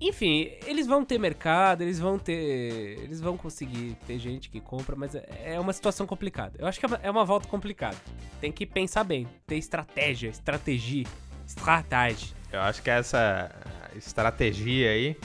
[0.00, 2.98] enfim, eles vão ter mercado, eles vão ter.
[3.02, 6.54] Eles vão conseguir ter gente que compra, mas é, é uma situação complicada.
[6.58, 7.96] Eu acho que é uma é volta complicada.
[8.40, 11.04] Tem que pensar bem, ter estratégia, estratégia,
[11.46, 12.34] estratégia.
[12.50, 13.50] Eu acho que essa
[13.94, 15.16] estratégia aí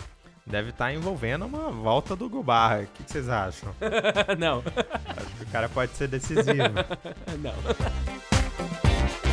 [0.46, 2.82] deve estar tá envolvendo uma volta do Gubarra.
[2.82, 3.74] O que vocês acham?
[4.38, 4.60] Não.
[4.60, 6.52] Acho que o cara pode ser decisivo.
[7.42, 7.56] Não.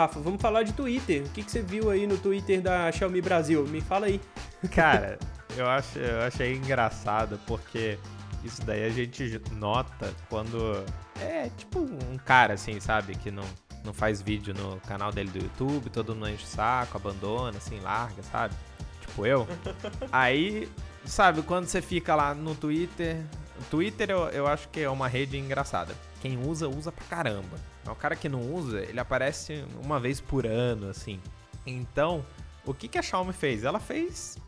[0.00, 1.24] Rafa, vamos falar de Twitter.
[1.24, 3.66] O que, que você viu aí no Twitter da Xiaomi Brasil?
[3.66, 4.18] Me fala aí.
[4.72, 5.18] Cara,
[5.54, 7.98] eu, acho, eu achei engraçado porque
[8.42, 10.82] isso daí a gente nota quando
[11.20, 13.44] é tipo um cara assim, sabe, que não,
[13.84, 17.78] não faz vídeo no canal dele do YouTube, todo mundo enche o saco, abandona, assim,
[17.80, 18.54] larga, sabe?
[19.02, 19.46] Tipo eu.
[20.10, 20.66] Aí,
[21.04, 23.22] sabe, quando você fica lá no Twitter.
[23.70, 25.94] Twitter eu, eu acho que é uma rede engraçada.
[26.22, 27.58] Quem usa, usa pra caramba.
[27.86, 31.20] O cara que não usa, ele aparece uma vez por ano, assim.
[31.66, 32.24] Então,
[32.64, 33.64] o que, que a Xiaomi fez?
[33.64, 34.38] Ela fez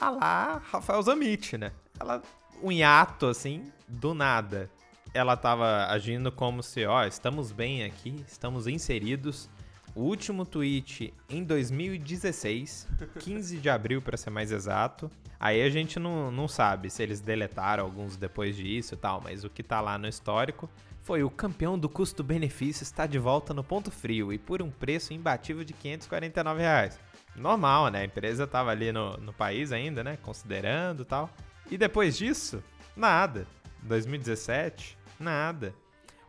[0.00, 1.72] a lá Rafael Zamit, né?
[1.98, 2.22] Ela,
[2.62, 4.70] um hiato, assim, do nada.
[5.12, 9.48] Ela tava agindo como se, ó, estamos bem aqui, estamos inseridos.
[9.94, 12.88] O último tweet em 2016,
[13.20, 15.08] 15 de abril para ser mais exato.
[15.38, 19.44] Aí a gente não, não sabe se eles deletaram alguns depois disso e tal, mas
[19.44, 20.68] o que tá lá no histórico
[21.00, 25.12] foi o campeão do custo-benefício está de volta no ponto frio e por um preço
[25.12, 26.98] imbatível de 549 reais.
[27.36, 28.00] Normal, né?
[28.00, 30.18] A empresa estava ali no, no país ainda, né?
[30.22, 31.30] Considerando tal.
[31.70, 32.64] E depois disso,
[32.96, 33.46] nada.
[33.82, 35.74] 2017, nada.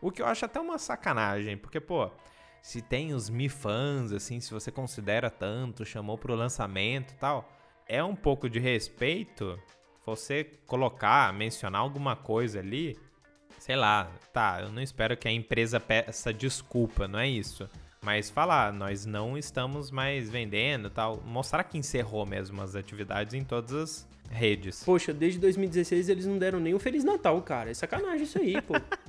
[0.00, 2.10] O que eu acho até uma sacanagem, porque, pô,
[2.66, 7.48] se tem os Mi fãs, assim, se você considera tanto, chamou pro lançamento e tal,
[7.86, 9.56] é um pouco de respeito
[10.04, 12.98] você colocar, mencionar alguma coisa ali
[13.58, 17.68] sei lá, tá, eu não espero que a empresa peça desculpa, não é isso.
[18.00, 21.20] Mas falar, nós não estamos mais vendendo tal.
[21.24, 24.84] Mostrar que encerrou mesmo as atividades em todas as redes.
[24.84, 27.70] Poxa, desde 2016 eles não deram nem um Feliz Natal, cara.
[27.70, 28.74] É sacanagem isso aí, pô.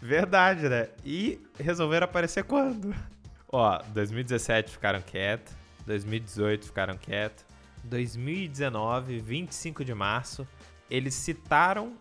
[0.00, 0.88] Verdade, né?
[1.04, 2.94] E resolveram aparecer quando?
[3.52, 5.52] Ó, 2017 ficaram quietos,
[5.86, 7.44] 2018 ficaram quietos,
[7.84, 10.46] 2019, 25 de março,
[10.90, 11.94] eles citaram.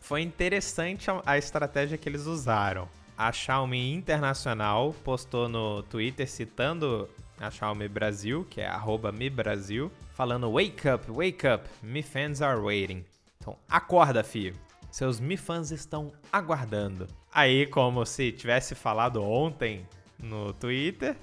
[0.00, 2.88] Foi interessante a, a estratégia que eles usaram.
[3.16, 9.90] A Xiaomi Internacional postou no Twitter citando a Xiaomi Brasil, que é arroba Mi Brasil,
[10.12, 13.04] falando Wake up, wake up, Mi fans are waiting.
[13.38, 14.56] Então, acorda, filho.
[14.90, 17.08] Seus Mi fãs estão aguardando.
[17.34, 19.86] Aí, como se tivesse falado ontem
[20.18, 21.16] no Twitter,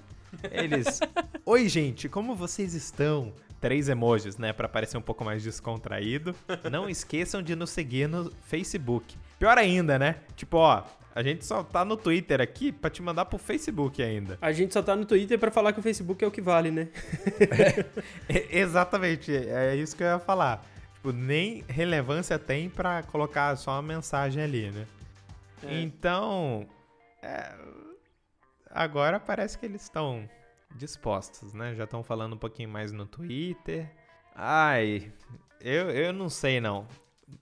[0.52, 1.00] eles.
[1.46, 3.32] Oi, gente, como vocês estão?
[3.62, 4.52] Três emojis, né?
[4.52, 6.34] Pra parecer um pouco mais descontraído.
[6.72, 9.16] Não esqueçam de nos seguir no Facebook.
[9.38, 10.16] Pior ainda, né?
[10.36, 10.84] Tipo, ó,
[11.14, 14.36] a gente só tá no Twitter aqui pra te mandar pro Facebook ainda.
[14.42, 16.72] A gente só tá no Twitter pra falar que o Facebook é o que vale,
[16.72, 16.88] né?
[18.28, 20.66] É, exatamente, é isso que eu ia falar.
[20.96, 24.88] Tipo, nem relevância tem pra colocar só uma mensagem ali, né?
[25.64, 25.82] É.
[25.82, 26.68] Então,
[27.22, 27.56] é,
[28.70, 30.30] agora parece que eles estão
[30.76, 31.76] dispostos, né?
[31.76, 33.90] Já estão falando um pouquinho mais no Twitter.
[34.36, 35.12] Ai,
[35.60, 36.88] eu, eu não sei não.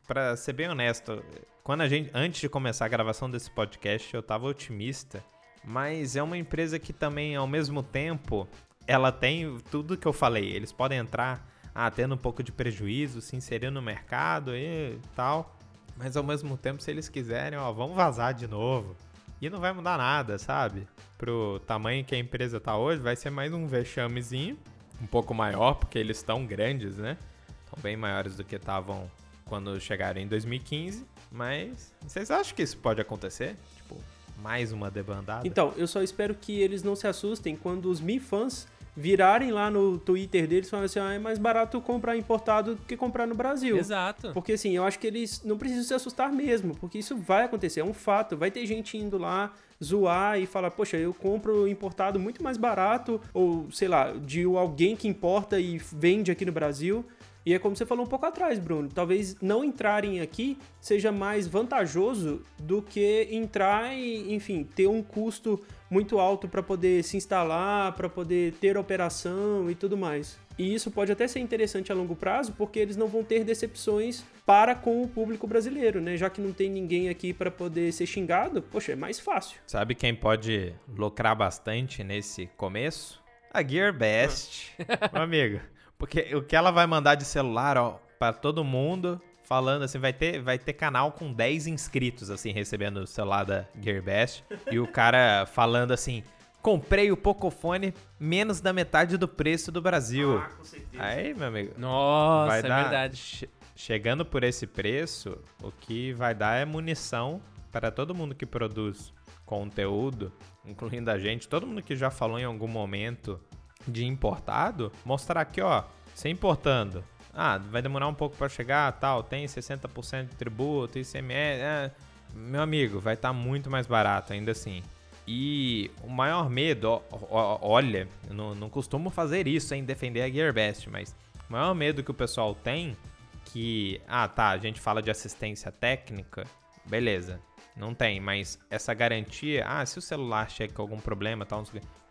[0.05, 1.24] Pra ser bem honesto,
[1.63, 5.24] quando a gente antes de começar a gravação desse podcast, eu tava otimista,
[5.63, 8.47] mas é uma empresa que também ao mesmo tempo
[8.86, 10.51] ela tem tudo que eu falei.
[10.51, 11.45] Eles podem entrar
[11.76, 15.57] ah, tendo um pouco de prejuízo, se inserir no mercado e tal.
[15.97, 18.95] Mas ao mesmo tempo, se eles quiserem, ó, vamos vazar de novo.
[19.41, 20.87] E não vai mudar nada, sabe?
[21.17, 24.57] Pro tamanho que a empresa tá hoje, vai ser mais um vexamezinho.
[25.01, 27.17] Um pouco maior, porque eles estão grandes, né?
[27.65, 29.09] Estão bem maiores do que estavam
[29.45, 31.05] quando chegaram em 2015.
[31.31, 33.55] Mas vocês acham que isso pode acontecer?
[33.75, 33.97] Tipo,
[34.41, 35.47] mais uma debandada?
[35.47, 38.67] Então, eu só espero que eles não se assustem quando os Mi fãs
[38.97, 42.97] virarem lá no Twitter deles falarem assim: ah, é mais barato comprar importado do que
[42.97, 43.77] comprar no Brasil.
[43.77, 44.31] Exato.
[44.33, 47.81] Porque assim, eu acho que eles não precisam se assustar mesmo, porque isso vai acontecer,
[47.81, 48.35] é um fato.
[48.35, 53.21] Vai ter gente indo lá zoar e falar, poxa, eu compro importado muito mais barato,
[53.31, 57.05] ou sei lá, de alguém que importa e vende aqui no Brasil.
[57.45, 58.89] E é como você falou um pouco atrás, Bruno.
[58.93, 65.61] Talvez não entrarem aqui seja mais vantajoso do que entrar e, enfim, ter um custo
[65.89, 70.38] muito alto para poder se instalar, para poder ter operação e tudo mais.
[70.57, 74.23] E isso pode até ser interessante a longo prazo, porque eles não vão ter decepções
[74.45, 76.17] para com o público brasileiro, né?
[76.17, 79.59] Já que não tem ninguém aqui para poder ser xingado, poxa, é mais fácil.
[79.67, 83.21] Sabe quem pode lucrar bastante nesse começo?
[83.53, 84.73] A GearBest,
[85.13, 85.59] meu amigo.
[85.97, 90.11] Porque o que ela vai mandar de celular, ó, para todo mundo, falando assim, vai
[90.11, 94.43] ter, vai ter canal com 10 inscritos, assim, recebendo o celular da GearBest.
[94.69, 96.21] e o cara falando assim,
[96.61, 100.37] comprei o Pocophone menos da metade do preço do Brasil.
[100.37, 101.01] Ah, com certeza.
[101.03, 103.17] Aí, meu amigo, Nossa, vai é dar, verdade.
[103.17, 107.41] che- chegando por esse preço, o que vai dar é munição
[107.71, 109.13] para todo mundo que produz
[109.45, 110.29] conteúdo,
[110.65, 113.39] incluindo a gente, todo mundo que já falou em algum momento
[113.87, 115.83] de importado, mostrar aqui, ó,
[116.13, 117.01] você importando.
[117.39, 121.91] Ah, vai demorar um pouco para chegar, tal, tem 60% de tributo, ICMS, é,
[122.33, 124.81] meu amigo, vai estar muito mais barato ainda assim.
[125.27, 131.15] E o maior medo, olha, não, não costumo fazer isso em defender a GearBest, mas
[131.47, 132.97] o maior medo que o pessoal tem
[133.45, 136.43] que, ah, tá, a gente fala de assistência técnica,
[136.85, 137.39] beleza,
[137.75, 141.63] não tem, mas essa garantia, ah, se o celular chega com algum problema, tal,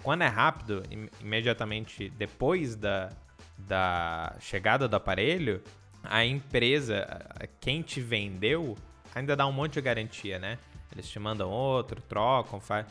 [0.02, 3.10] quando é rápido, im- imediatamente depois da,
[3.58, 5.62] da chegada do aparelho,
[6.04, 7.06] a empresa,
[7.60, 8.76] quem te vendeu,
[9.14, 10.58] ainda dá um monte de garantia, né?
[10.92, 12.86] Eles te mandam outro, trocam, faz,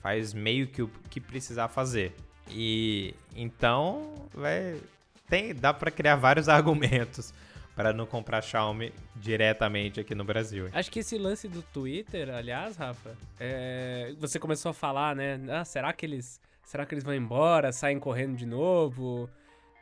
[0.00, 2.14] faz meio que o que precisar fazer.
[2.50, 4.80] E então, vai,
[5.28, 7.32] tem, dá pra criar vários argumentos
[7.74, 10.68] para não comprar Xiaomi diretamente aqui no Brasil.
[10.72, 15.38] Acho que esse lance do Twitter, aliás, Rafa, é, você começou a falar, né?
[15.48, 19.30] Ah, será que eles, será que eles vão embora, saem correndo de novo?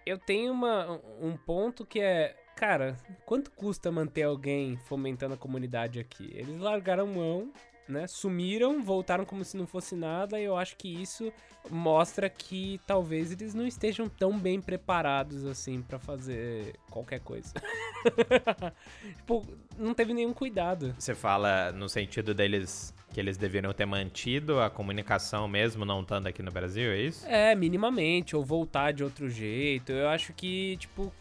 [0.07, 5.99] Eu tenho uma, um ponto que é, cara, quanto custa manter alguém fomentando a comunidade
[5.99, 6.31] aqui?
[6.33, 7.53] Eles largaram mão,
[7.89, 8.07] né?
[8.07, 10.39] Sumiram, voltaram como se não fosse nada.
[10.41, 11.33] E eu acho que isso
[11.71, 17.53] mostra que talvez eles não estejam tão bem preparados assim pra fazer qualquer coisa.
[19.17, 19.45] tipo,
[19.79, 20.95] não teve nenhum cuidado.
[20.99, 26.27] Você fala no sentido deles que eles deveriam ter mantido a comunicação mesmo não estando
[26.27, 27.27] aqui no Brasil, é isso?
[27.27, 29.91] É, minimamente, ou voltar de outro jeito.
[29.91, 31.13] Eu acho que, tipo,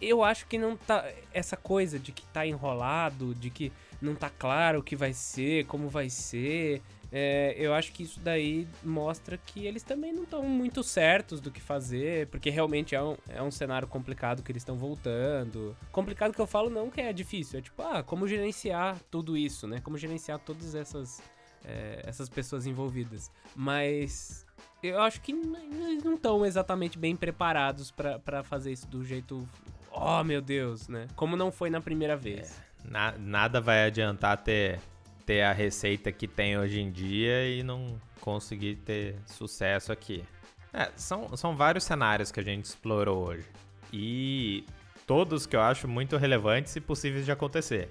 [0.00, 1.06] eu acho que não tá.
[1.32, 5.64] Essa coisa de que tá enrolado, de que não tá claro o que vai ser,
[5.66, 6.82] como vai ser.
[7.10, 11.50] é, eu acho que isso daí mostra que eles também não estão muito certos do
[11.50, 15.76] que fazer, porque realmente é um, é um cenário complicado que eles estão voltando.
[15.92, 19.66] Complicado que eu falo não que é difícil, é tipo, ah, como gerenciar tudo isso,
[19.66, 19.80] né?
[19.80, 21.22] Como gerenciar todas essas,
[21.64, 23.30] é, essas pessoas envolvidas.
[23.54, 24.46] Mas
[24.82, 29.46] eu acho que eles não estão exatamente bem preparados para fazer isso do jeito.
[29.92, 31.06] Oh, meu Deus, né?
[31.14, 32.58] Como não foi na primeira vez.
[32.58, 34.80] É, na, nada vai adiantar ter,
[35.24, 40.24] ter a receita que tem hoje em dia e não conseguir ter sucesso aqui.
[40.72, 43.48] É, são, são vários cenários que a gente explorou hoje.
[43.92, 44.64] E
[45.06, 47.90] todos que eu acho muito relevantes e possíveis de acontecer.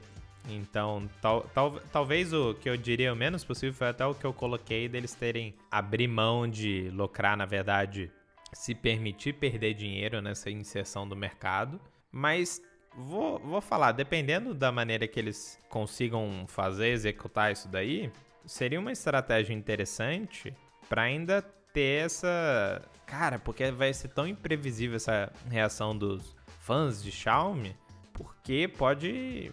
[0.49, 4.25] Então, tal, tal, talvez o que eu diria o menos possível foi até o que
[4.25, 8.11] eu coloquei deles terem abrir mão de lucrar, na verdade,
[8.51, 11.79] se permitir perder dinheiro nessa inserção do mercado.
[12.11, 12.61] Mas
[12.95, 18.11] vou, vou falar, dependendo da maneira que eles consigam fazer, executar isso daí,
[18.45, 20.55] seria uma estratégia interessante
[20.89, 21.41] para ainda
[21.73, 22.81] ter essa.
[23.05, 27.75] Cara, porque vai ser tão imprevisível essa reação dos fãs de Xiaomi,
[28.13, 29.51] porque pode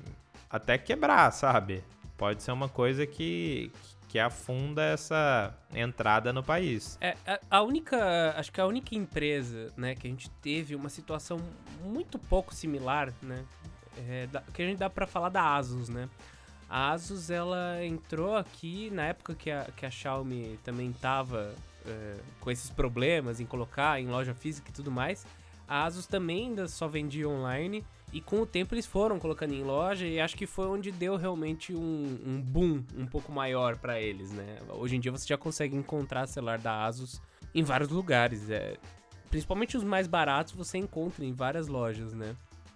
[0.49, 1.83] até quebrar, sabe?
[2.19, 3.71] Pode ser uma coisa que,
[4.09, 6.99] que afunda essa entrada no país.
[7.01, 7.17] É,
[7.49, 11.39] a, única, acho que a única empresa, né, que a gente teve uma situação
[11.81, 13.45] muito pouco similar, né,
[13.97, 16.09] é, da, que a gente dá para falar da Asus, né?
[16.69, 21.55] A Asus, ela entrou aqui na época que a, que a Xiaomi também tava
[21.87, 25.25] é, com esses problemas em colocar em loja física e tudo mais.
[25.69, 29.63] A Asus também ainda só vendia online e com o tempo eles foram colocando em
[29.63, 34.01] loja e acho que foi onde deu realmente um, um boom um pouco maior para
[34.01, 34.59] eles, né?
[34.71, 37.21] Hoje em dia você já consegue encontrar celular da Asus
[37.55, 38.77] em vários lugares, é,
[39.31, 42.35] principalmente os mais baratos você encontra em várias lojas, né?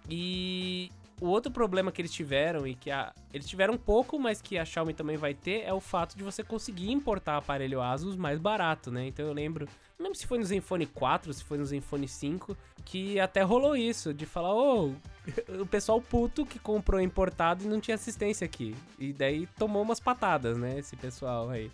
[0.09, 4.57] E o outro problema que eles tiveram e que a, eles tiveram pouco, mas que
[4.57, 8.39] a Xiaomi também vai ter é o fato de você conseguir importar aparelho Asus mais
[8.39, 9.07] barato, né?
[9.07, 9.67] Então eu lembro,
[10.03, 13.75] não lembro se foi no Zenfone 4, se foi no Zenfone 5, que até rolou
[13.75, 18.43] isso, de falar, ô, oh, o pessoal puto que comprou importado e não tinha assistência
[18.43, 18.75] aqui.
[18.99, 21.71] E daí tomou umas patadas, né, esse pessoal aí.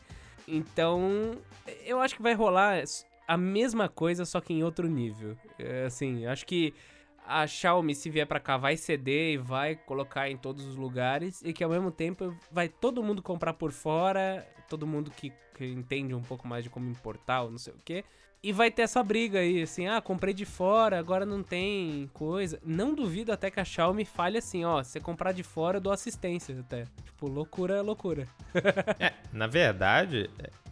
[0.48, 1.38] Então,
[1.84, 2.84] eu acho que vai rolar
[3.28, 5.36] a mesma coisa, só que em outro nível.
[5.58, 6.74] É, assim, acho que
[7.26, 11.42] a Xiaomi, se vier para cá, vai ceder e vai colocar em todos os lugares
[11.44, 15.66] e que ao mesmo tempo vai todo mundo comprar por fora, todo mundo que, que
[15.66, 18.04] entende um pouco mais de como importar ou não sei o que.
[18.42, 22.58] E vai ter essa briga aí, assim, ah, comprei de fora, agora não tem coisa.
[22.64, 25.82] Não duvido até que a Xiaomi fale assim, ó, se você comprar de fora, eu
[25.82, 26.86] dou assistência até.
[27.04, 28.26] Tipo, loucura, loucura.
[28.98, 30.30] é, na verdade,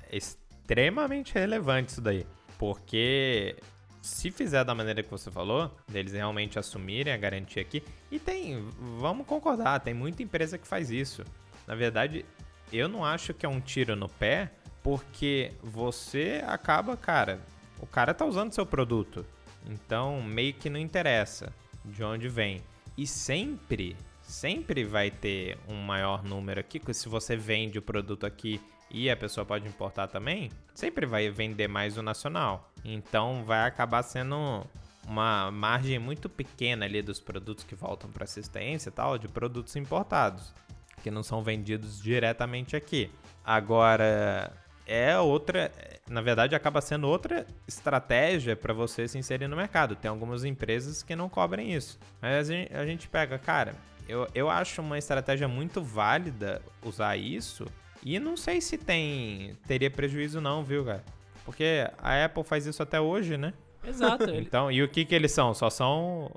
[0.09, 2.25] é extremamente relevante isso daí.
[2.57, 3.57] Porque
[4.01, 8.65] se fizer da maneira que você falou, deles realmente assumirem a garantia aqui, e tem,
[8.97, 11.25] vamos concordar, tem muita empresa que faz isso.
[11.67, 12.25] Na verdade,
[12.71, 14.51] eu não acho que é um tiro no pé,
[14.83, 17.39] porque você acaba, cara,
[17.79, 19.25] o cara tá usando seu produto.
[19.65, 21.53] Então, meio que não interessa
[21.83, 22.61] de onde vem.
[22.97, 28.25] E sempre, sempre vai ter um maior número aqui, porque se você vende o produto
[28.25, 32.71] aqui e a pessoa pode importar também, sempre vai vender mais o nacional.
[32.83, 34.65] Então vai acabar sendo
[35.05, 39.75] uma margem muito pequena ali dos produtos que voltam para assistência e tal, de produtos
[39.75, 40.53] importados,
[41.01, 43.09] que não são vendidos diretamente aqui.
[43.43, 44.51] Agora,
[44.85, 45.71] é outra,
[46.09, 49.95] na verdade acaba sendo outra estratégia para você se inserir no mercado.
[49.95, 51.99] Tem algumas empresas que não cobrem isso.
[52.21, 53.75] Mas a gente, pega, cara,
[54.07, 57.65] eu, eu acho uma estratégia muito válida usar isso
[58.03, 61.03] e não sei se tem teria prejuízo não, viu, cara?
[61.43, 63.53] Porque a Apple faz isso até hoje, né?
[63.85, 64.29] Exato.
[64.35, 65.53] então, e o que que eles são?
[65.53, 66.31] Só são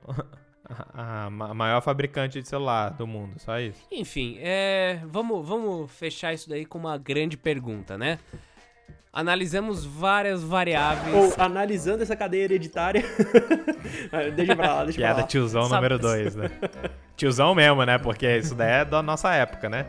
[0.95, 3.81] a, maior fabricante de celular do mundo, só isso.
[3.91, 8.19] Enfim, é, vamos, vamos fechar isso daí com uma grande pergunta, né?
[9.13, 11.13] Analisamos várias variáveis.
[11.13, 13.03] Ou analisando essa cadeia hereditária.
[14.37, 15.29] deixa pra lá, deixa Piada pra lá.
[15.29, 15.75] tiozão Sabe...
[15.75, 16.51] número 2, né?
[17.17, 17.99] tiozão mesmo, né?
[17.99, 19.85] Porque isso daí é da nossa época, né?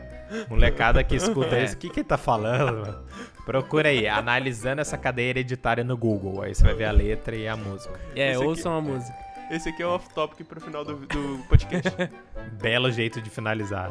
[0.48, 1.64] Molecada que escuta é.
[1.64, 3.04] isso, o que que ele tá falando, mano?
[3.44, 6.42] Procura aí, analisando essa cadeia hereditária no Google.
[6.42, 7.98] Aí você vai ver a letra e a música.
[8.16, 9.31] É, ouçam a música.
[9.52, 11.90] Esse aqui é o off-topic pro final do, do podcast.
[12.62, 13.90] Belo jeito de finalizar.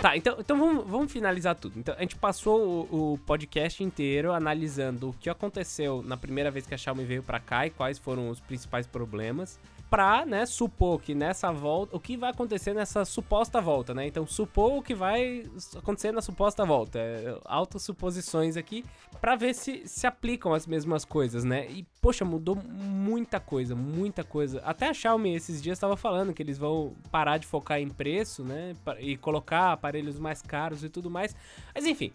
[0.00, 1.78] Tá, então, então vamos, vamos finalizar tudo.
[1.78, 6.66] Então, a gente passou o, o, podcast inteiro analisando o que aconteceu na primeira vez
[6.66, 11.00] que a Xiaomi veio para cá e quais foram os principais problemas pra, né, supor
[11.00, 14.06] que nessa volta, o que vai acontecer nessa suposta volta, né?
[14.06, 15.44] Então, supor o que vai
[15.76, 16.98] acontecer na suposta volta.
[16.98, 18.84] É, altas suposições aqui
[19.20, 21.66] para ver se se aplicam as mesmas coisas, né?
[21.70, 24.60] E, poxa, mudou muita coisa, muita coisa.
[24.64, 28.42] Até a Xiaomi esses dias estava falando que eles vão parar de focar em preço,
[28.42, 28.74] né?
[28.98, 31.34] E colocar aparelhos mais caros e tudo mais.
[31.74, 32.12] Mas, enfim,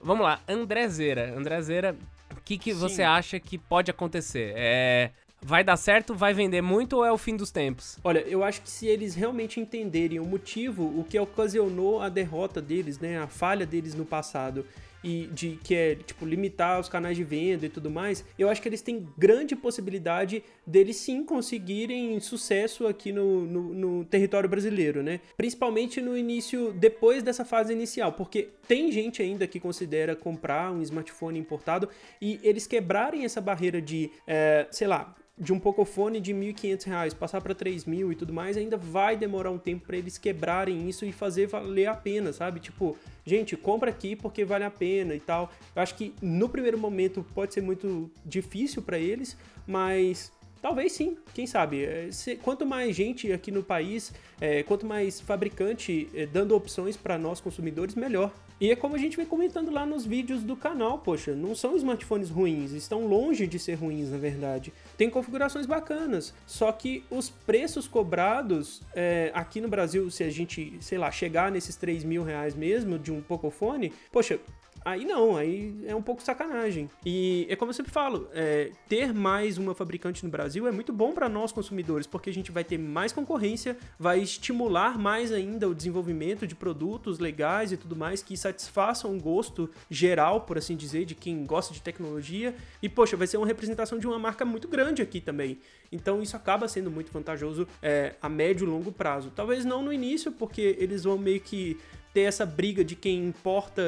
[0.00, 0.40] vamos lá.
[0.48, 1.96] Andrezeira, Andrezeira,
[2.36, 4.52] o que, que você acha que pode acontecer?
[4.56, 5.10] É,
[5.42, 7.98] Vai dar certo, vai vender muito ou é o fim dos tempos?
[8.04, 12.60] Olha, eu acho que se eles realmente entenderem o motivo, o que ocasionou a derrota
[12.60, 14.66] deles, né, a falha deles no passado,
[15.02, 18.60] e de que é tipo limitar os canais de venda e tudo mais, eu acho
[18.60, 25.02] que eles têm grande possibilidade deles sim conseguirem sucesso aqui no, no, no território brasileiro,
[25.02, 25.20] né?
[25.36, 30.82] Principalmente no início, depois dessa fase inicial, porque tem gente ainda que considera comprar um
[30.82, 31.88] smartphone importado
[32.20, 37.14] e eles quebrarem essa barreira de, é, sei lá, de um Pocophone de R$ 1.500
[37.14, 40.86] passar para R$ mil e tudo mais, ainda vai demorar um tempo para eles quebrarem
[40.86, 42.60] isso e fazer valer a pena, sabe?
[42.60, 45.50] Tipo, gente, compra aqui porque vale a pena e tal.
[45.74, 49.36] Eu acho que no primeiro momento pode ser muito difícil para eles,
[49.66, 50.30] mas
[50.60, 51.84] Talvez sim, quem sabe.
[51.84, 52.10] É,
[52.42, 57.40] quanto mais gente aqui no país, é, quanto mais fabricante é, dando opções para nós
[57.40, 58.30] consumidores, melhor.
[58.60, 61.76] E é como a gente vem comentando lá nos vídeos do canal, poxa, não são
[61.76, 64.70] smartphones ruins, estão longe de ser ruins na verdade.
[64.98, 70.76] Tem configurações bacanas, só que os preços cobrados é, aqui no Brasil, se a gente,
[70.80, 74.38] sei lá, chegar nesses 3 mil reais mesmo de um Pocophone, poxa,
[74.84, 76.88] Aí não, aí é um pouco sacanagem.
[77.04, 80.92] E é como eu sempre falo, é, ter mais uma fabricante no Brasil é muito
[80.92, 85.68] bom para nós consumidores, porque a gente vai ter mais concorrência, vai estimular mais ainda
[85.68, 90.76] o desenvolvimento de produtos legais e tudo mais que satisfaçam o gosto geral, por assim
[90.76, 92.54] dizer, de quem gosta de tecnologia.
[92.82, 95.58] E poxa, vai ser uma representação de uma marca muito grande aqui também.
[95.92, 99.30] Então isso acaba sendo muito vantajoso é, a médio e longo prazo.
[99.34, 101.78] Talvez não no início, porque eles vão meio que
[102.12, 103.82] ter essa briga de quem importa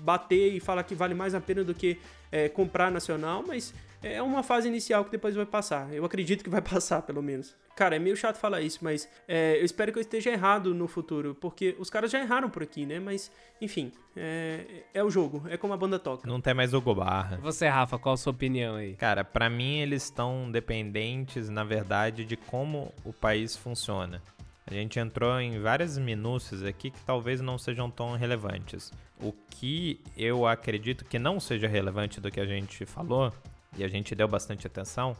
[0.00, 1.98] bater e falar que vale mais a pena do que
[2.32, 5.92] é, comprar nacional, mas é uma fase inicial que depois vai passar.
[5.92, 7.54] Eu acredito que vai passar, pelo menos.
[7.76, 10.86] Cara, é meio chato falar isso, mas é, eu espero que eu esteja errado no
[10.86, 13.00] futuro, porque os caras já erraram por aqui, né?
[13.00, 13.30] Mas,
[13.60, 16.28] enfim, é, é o jogo, é como a banda toca.
[16.28, 17.38] Não tem mais o Gobarra.
[17.38, 18.96] Você, Rafa, qual a sua opinião aí?
[18.96, 24.20] Cara, para mim eles estão dependentes, na verdade, de como o país funciona.
[24.66, 28.92] A gente entrou em várias minúcias aqui que talvez não sejam tão relevantes.
[29.20, 33.32] O que eu acredito que não seja relevante do que a gente falou,
[33.76, 35.16] e a gente deu bastante atenção,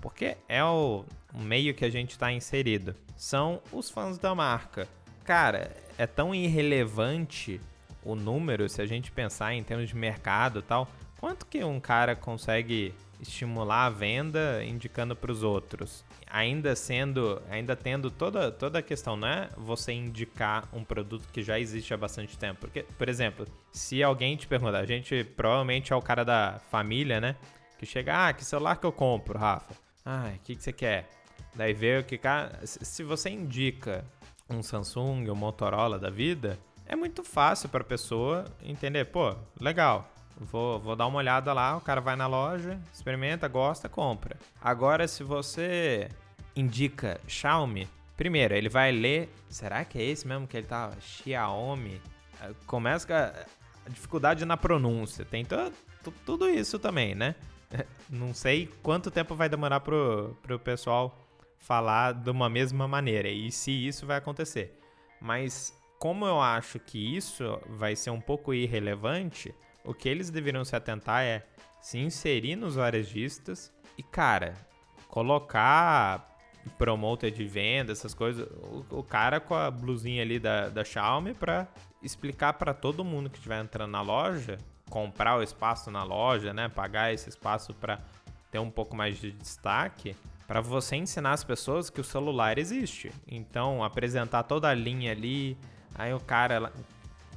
[0.00, 4.88] porque é o meio que a gente está inserido, são os fãs da marca.
[5.24, 7.60] Cara, é tão irrelevante
[8.04, 10.88] o número se a gente pensar em termos de mercado e tal.
[11.18, 16.04] Quanto que um cara consegue estimular a venda indicando para os outros?
[16.26, 21.42] ainda sendo, ainda tendo toda, toda a questão, não é você indicar um produto que
[21.42, 22.60] já existe há bastante tempo.
[22.60, 27.20] Porque, por exemplo, se alguém te perguntar, a gente provavelmente é o cara da família,
[27.20, 27.36] né?
[27.78, 29.74] Que chega, ah, que celular que eu compro, Rafa?
[30.04, 31.08] Ah, o que, que você quer?
[31.54, 34.04] Daí vê o que, cara, se você indica
[34.48, 40.08] um Samsung, um Motorola da vida, é muito fácil para a pessoa entender, pô, legal,
[40.38, 44.36] Vou, vou dar uma olhada lá, o cara vai na loja, experimenta, gosta, compra.
[44.60, 46.08] Agora, se você
[46.54, 50.92] indica Xiaomi, primeiro, ele vai ler, será que é esse mesmo que ele tá?
[51.00, 52.00] Xiaomi?
[52.42, 55.46] Eh, começa com a dificuldade na pronúncia, tem
[56.24, 57.34] tudo isso também, né?
[58.10, 61.18] Não sei quanto tempo vai demorar pro, pro pessoal
[61.58, 64.78] falar de uma mesma maneira e se isso vai acontecer.
[65.20, 69.54] Mas como eu acho que isso vai ser um pouco irrelevante,
[69.86, 71.46] o que eles deveriam se atentar é
[71.80, 74.54] se inserir nos varejistas e, cara,
[75.08, 76.36] colocar
[76.76, 81.32] promoter de venda, essas coisas, o, o cara com a blusinha ali da, da Xiaomi
[81.32, 81.68] para
[82.02, 84.58] explicar para todo mundo que estiver entrando na loja,
[84.90, 88.00] comprar o espaço na loja, né, pagar esse espaço para
[88.50, 90.16] ter um pouco mais de destaque,
[90.46, 93.12] para você ensinar as pessoas que o celular existe.
[93.28, 95.56] Então, apresentar toda a linha ali,
[95.94, 96.72] aí o cara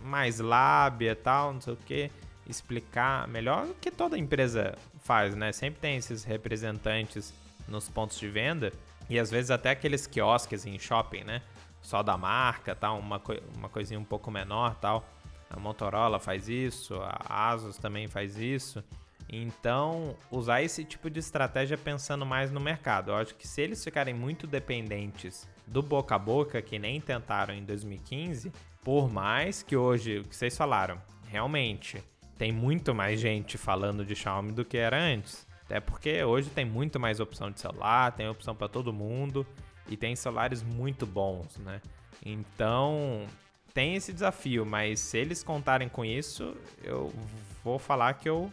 [0.02, 2.12] mais lábia, tal, não sei o que
[2.50, 5.52] explicar melhor o que toda empresa faz, né?
[5.52, 7.34] Sempre tem esses representantes
[7.68, 8.74] nos pontos de venda
[9.10, 11.42] e às vezes até aqueles quiosques em shopping, né?
[11.82, 15.08] Só da marca, tal, uma, co uma coisinha um pouco menor, tal.
[15.50, 18.84] A Motorola faz isso, a Asus também faz isso.
[19.32, 23.12] Então, usar esse tipo de estratégia pensando mais no mercado.
[23.12, 27.54] Eu acho que se eles ficarem muito dependentes do boca a boca, que nem tentaram
[27.54, 28.52] em 2015,
[28.84, 32.04] por mais que hoje, o que vocês falaram, realmente
[32.40, 35.46] tem muito mais gente falando de Xiaomi do que era antes.
[35.66, 39.46] Até porque hoje tem muito mais opção de celular, tem opção para todo mundo
[39.90, 41.82] e tem celulares muito bons, né?
[42.26, 43.26] Então,
[43.74, 47.14] tem esse desafio, mas se eles contarem com isso, eu
[47.62, 48.50] vou falar que eu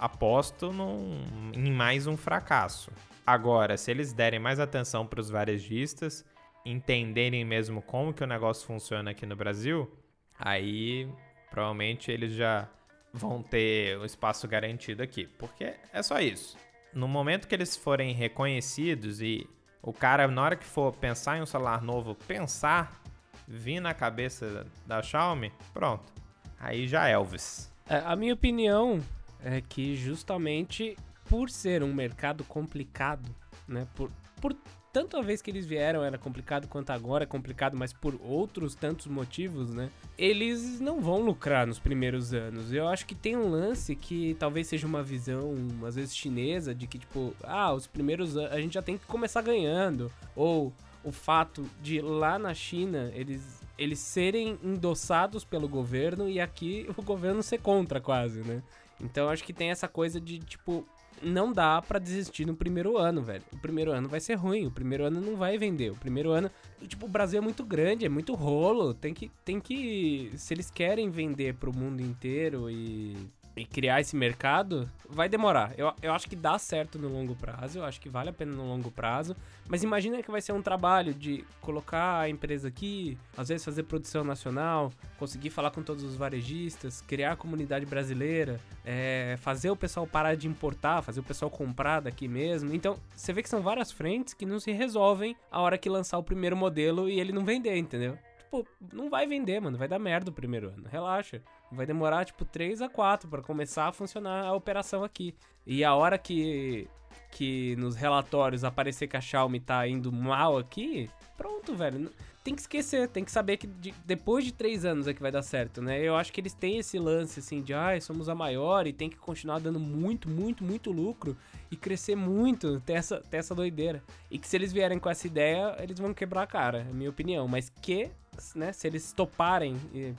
[0.00, 2.90] aposto num, em mais um fracasso.
[3.26, 6.24] Agora, se eles derem mais atenção para os varejistas,
[6.64, 9.92] entenderem mesmo como que o negócio funciona aqui no Brasil,
[10.38, 11.06] aí
[11.50, 12.66] provavelmente eles já
[13.14, 16.56] vão ter o espaço garantido aqui, porque é só isso.
[16.92, 19.48] No momento que eles forem reconhecidos e
[19.80, 23.00] o cara, na hora que for pensar em um celular novo, pensar,
[23.46, 26.12] vir na cabeça da Xiaomi, pronto.
[26.58, 27.72] Aí já é Elvis.
[27.88, 29.00] É, a minha opinião
[29.44, 30.96] é que justamente
[31.28, 33.34] por ser um mercado complicado,
[33.68, 33.86] né?
[33.94, 34.10] Por,
[34.44, 34.54] por
[34.92, 38.74] tanto a vez que eles vieram era complicado quanto agora é complicado, mas por outros
[38.74, 39.88] tantos motivos, né?
[40.18, 42.70] Eles não vão lucrar nos primeiros anos.
[42.70, 45.54] Eu acho que tem um lance que talvez seja uma visão,
[45.86, 49.06] às vezes chinesa, de que tipo, ah, os primeiros anos a gente já tem que
[49.06, 50.12] começar ganhando.
[50.36, 56.86] Ou o fato de lá na China eles, eles serem endossados pelo governo e aqui
[56.98, 58.62] o governo ser contra quase, né?
[59.00, 60.86] Então acho que tem essa coisa de tipo,
[61.22, 63.42] não dá para desistir no primeiro ano, velho.
[63.52, 65.90] O primeiro ano vai ser ruim, o primeiro ano não vai vender.
[65.90, 66.50] O primeiro ano,
[66.86, 70.70] tipo, o Brasil é muito grande, é muito rolo, tem que tem que se eles
[70.70, 73.16] querem vender pro mundo inteiro e
[73.56, 75.72] e criar esse mercado, vai demorar.
[75.78, 78.52] Eu, eu acho que dá certo no longo prazo, eu acho que vale a pena
[78.52, 79.36] no longo prazo.
[79.68, 83.84] Mas imagina que vai ser um trabalho de colocar a empresa aqui, às vezes fazer
[83.84, 89.76] produção nacional, conseguir falar com todos os varejistas, criar a comunidade brasileira, é, fazer o
[89.76, 92.74] pessoal parar de importar, fazer o pessoal comprar daqui mesmo.
[92.74, 96.18] Então, você vê que são várias frentes que não se resolvem a hora que lançar
[96.18, 98.18] o primeiro modelo e ele não vender, entendeu?
[98.54, 99.76] Tipo, não vai vender, mano.
[99.76, 100.84] Vai dar merda o primeiro ano.
[100.88, 101.42] Relaxa.
[101.74, 105.34] Vai demorar, tipo, 3 a 4 para começar a funcionar a operação aqui.
[105.66, 106.88] E a hora que,
[107.30, 112.10] que nos relatórios aparecer que a Xiaomi tá indo mal aqui, pronto, velho.
[112.44, 115.32] Tem que esquecer, tem que saber que de, depois de três anos é que vai
[115.32, 115.98] dar certo, né?
[115.98, 118.92] Eu acho que eles têm esse lance, assim, de, ai, ah, somos a maior e
[118.92, 121.34] tem que continuar dando muito, muito, muito lucro
[121.70, 124.02] e crescer muito, ter essa, ter essa doideira.
[124.30, 126.94] E que se eles vierem com essa ideia, eles vão quebrar a cara, é a
[126.94, 127.48] minha opinião.
[127.48, 128.10] Mas que
[128.54, 129.76] né, se eles toparem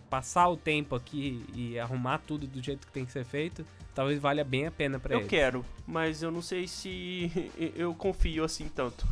[0.10, 4.20] passar o tempo aqui e arrumar tudo do jeito que tem que ser feito, talvez
[4.20, 5.26] valha bem a pena para eles.
[5.26, 7.32] Eu quero, mas eu não sei se
[7.76, 9.08] eu confio assim tanto.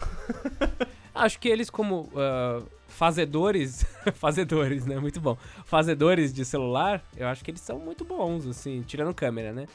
[1.16, 3.86] Acho que eles como uh, fazedores,
[4.16, 8.82] fazedores, né, muito bom, fazedores de celular, eu acho que eles são muito bons, assim,
[8.82, 9.68] tirando câmera, né,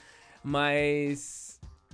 [0.43, 1.48] mas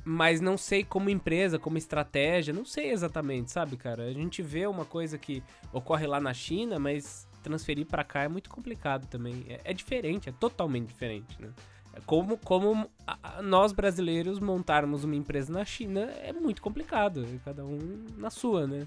[0.05, 4.05] mas não sei como empresa, como estratégia, não sei exatamente, sabe, cara?
[4.05, 8.29] A gente vê uma coisa que ocorre lá na China, mas transferir para cá é
[8.29, 9.45] muito complicado também.
[9.49, 11.51] É, é, diferente, é totalmente diferente, né?
[11.95, 17.65] É como, como a, nós brasileiros montarmos uma empresa na China é muito complicado, cada
[17.65, 18.87] um na sua, né?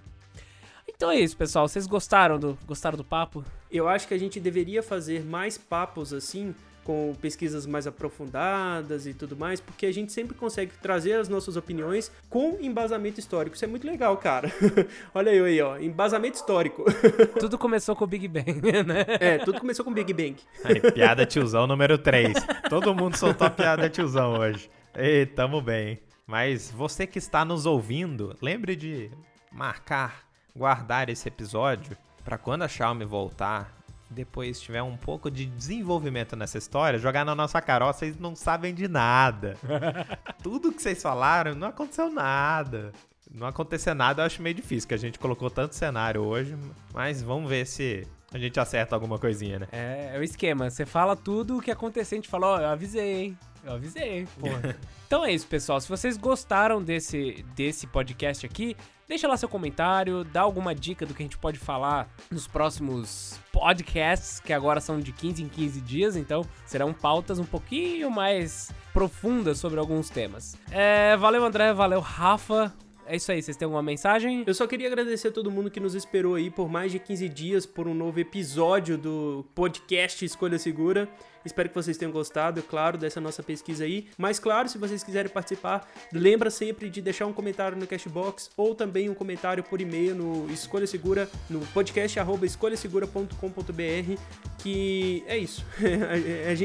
[0.87, 1.67] Então é isso, pessoal.
[1.67, 3.43] Vocês gostaram do, gostaram do papo?
[3.71, 6.55] Eu acho que a gente deveria fazer mais papos assim
[6.87, 11.57] com pesquisas mais aprofundadas e tudo mais, porque a gente sempre consegue trazer as nossas
[11.57, 13.57] opiniões com embasamento histórico.
[13.57, 14.49] Isso é muito legal, cara.
[15.13, 16.85] Olha eu aí, ó, embasamento histórico.
[17.37, 19.05] tudo começou com o Big Bang, né?
[19.19, 20.37] É, tudo começou com o Big Bang.
[20.63, 22.33] Aí, piada tiozão número 3.
[22.69, 24.71] Todo mundo soltou a piada tiozão hoje.
[24.95, 25.99] Ei, tamo bem.
[26.25, 29.11] Mas você que está nos ouvindo, lembre de
[29.51, 30.23] marcar,
[30.55, 33.76] guardar esse episódio para quando a Xiaomi voltar
[34.09, 38.35] depois tiver um pouco de desenvolvimento nessa história, jogar na nossa cara, ó, vocês não
[38.35, 39.57] sabem de nada.
[40.41, 42.91] Tudo que vocês falaram, não aconteceu nada.
[43.29, 46.55] Não acontecer nada eu acho meio difícil, que a gente colocou tanto cenário hoje,
[46.93, 49.67] mas vamos ver se a gente acerta alguma coisinha, né?
[49.71, 50.69] É, é o esquema.
[50.69, 53.37] Você fala tudo o que aconteceu, a gente fala, ó, eu avisei, hein?
[53.67, 54.77] Eu avisei, porra.
[55.05, 55.79] então é isso, pessoal.
[55.81, 58.75] Se vocês gostaram desse, desse podcast aqui,
[59.07, 63.39] Deixa lá seu comentário, dá alguma dica do que a gente pode falar nos próximos
[63.53, 68.69] podcasts, que agora são de 15 em 15 dias, então serão pautas um pouquinho mais
[68.91, 70.57] profundas sobre alguns temas.
[70.69, 72.75] É, valeu, André, valeu, Rafa.
[73.05, 74.43] É isso aí, vocês têm alguma mensagem?
[74.45, 77.29] Eu só queria agradecer a todo mundo que nos esperou aí por mais de 15
[77.29, 81.07] dias por um novo episódio do podcast Escolha Segura.
[81.47, 84.07] Espero que vocês tenham gostado, é claro, dessa nossa pesquisa aí.
[84.17, 88.75] Mas claro, se vocês quiserem participar, lembra sempre de deixar um comentário no Cashbox ou
[88.75, 94.21] também um comentário por e-mail no Escolha Segura, no podcast arroba escolhasegura.com.br,
[94.59, 95.65] que é isso.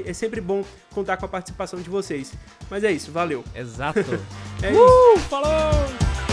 [0.04, 2.32] É, sempre bom contar com a participação de vocês.
[2.70, 3.44] Mas é isso, valeu.
[3.54, 4.00] Exato.
[4.62, 5.28] é uh, isso.
[5.28, 6.31] Falou!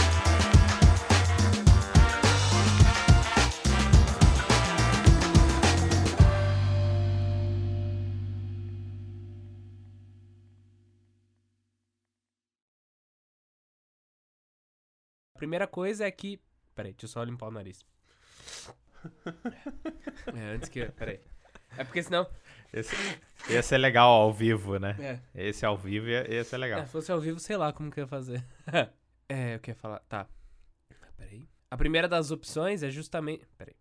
[15.40, 16.38] Primeira coisa é que.
[16.74, 17.82] Peraí, deixa eu só limpar o nariz.
[20.36, 20.84] É, antes que.
[20.84, 21.18] Peraí.
[21.78, 22.28] É porque senão.
[22.70, 22.94] Esse,
[23.48, 24.94] ia ser legal ao vivo, né?
[25.34, 25.48] É.
[25.48, 26.80] Esse ao vivo ia, ia ser legal.
[26.80, 28.44] É, se fosse ao vivo, sei lá como que eu ia fazer.
[29.26, 30.00] é, eu queria falar.
[30.00, 30.28] Tá.
[31.16, 31.48] Peraí.
[31.70, 33.46] A primeira das opções é justamente.
[33.56, 33.74] Peraí.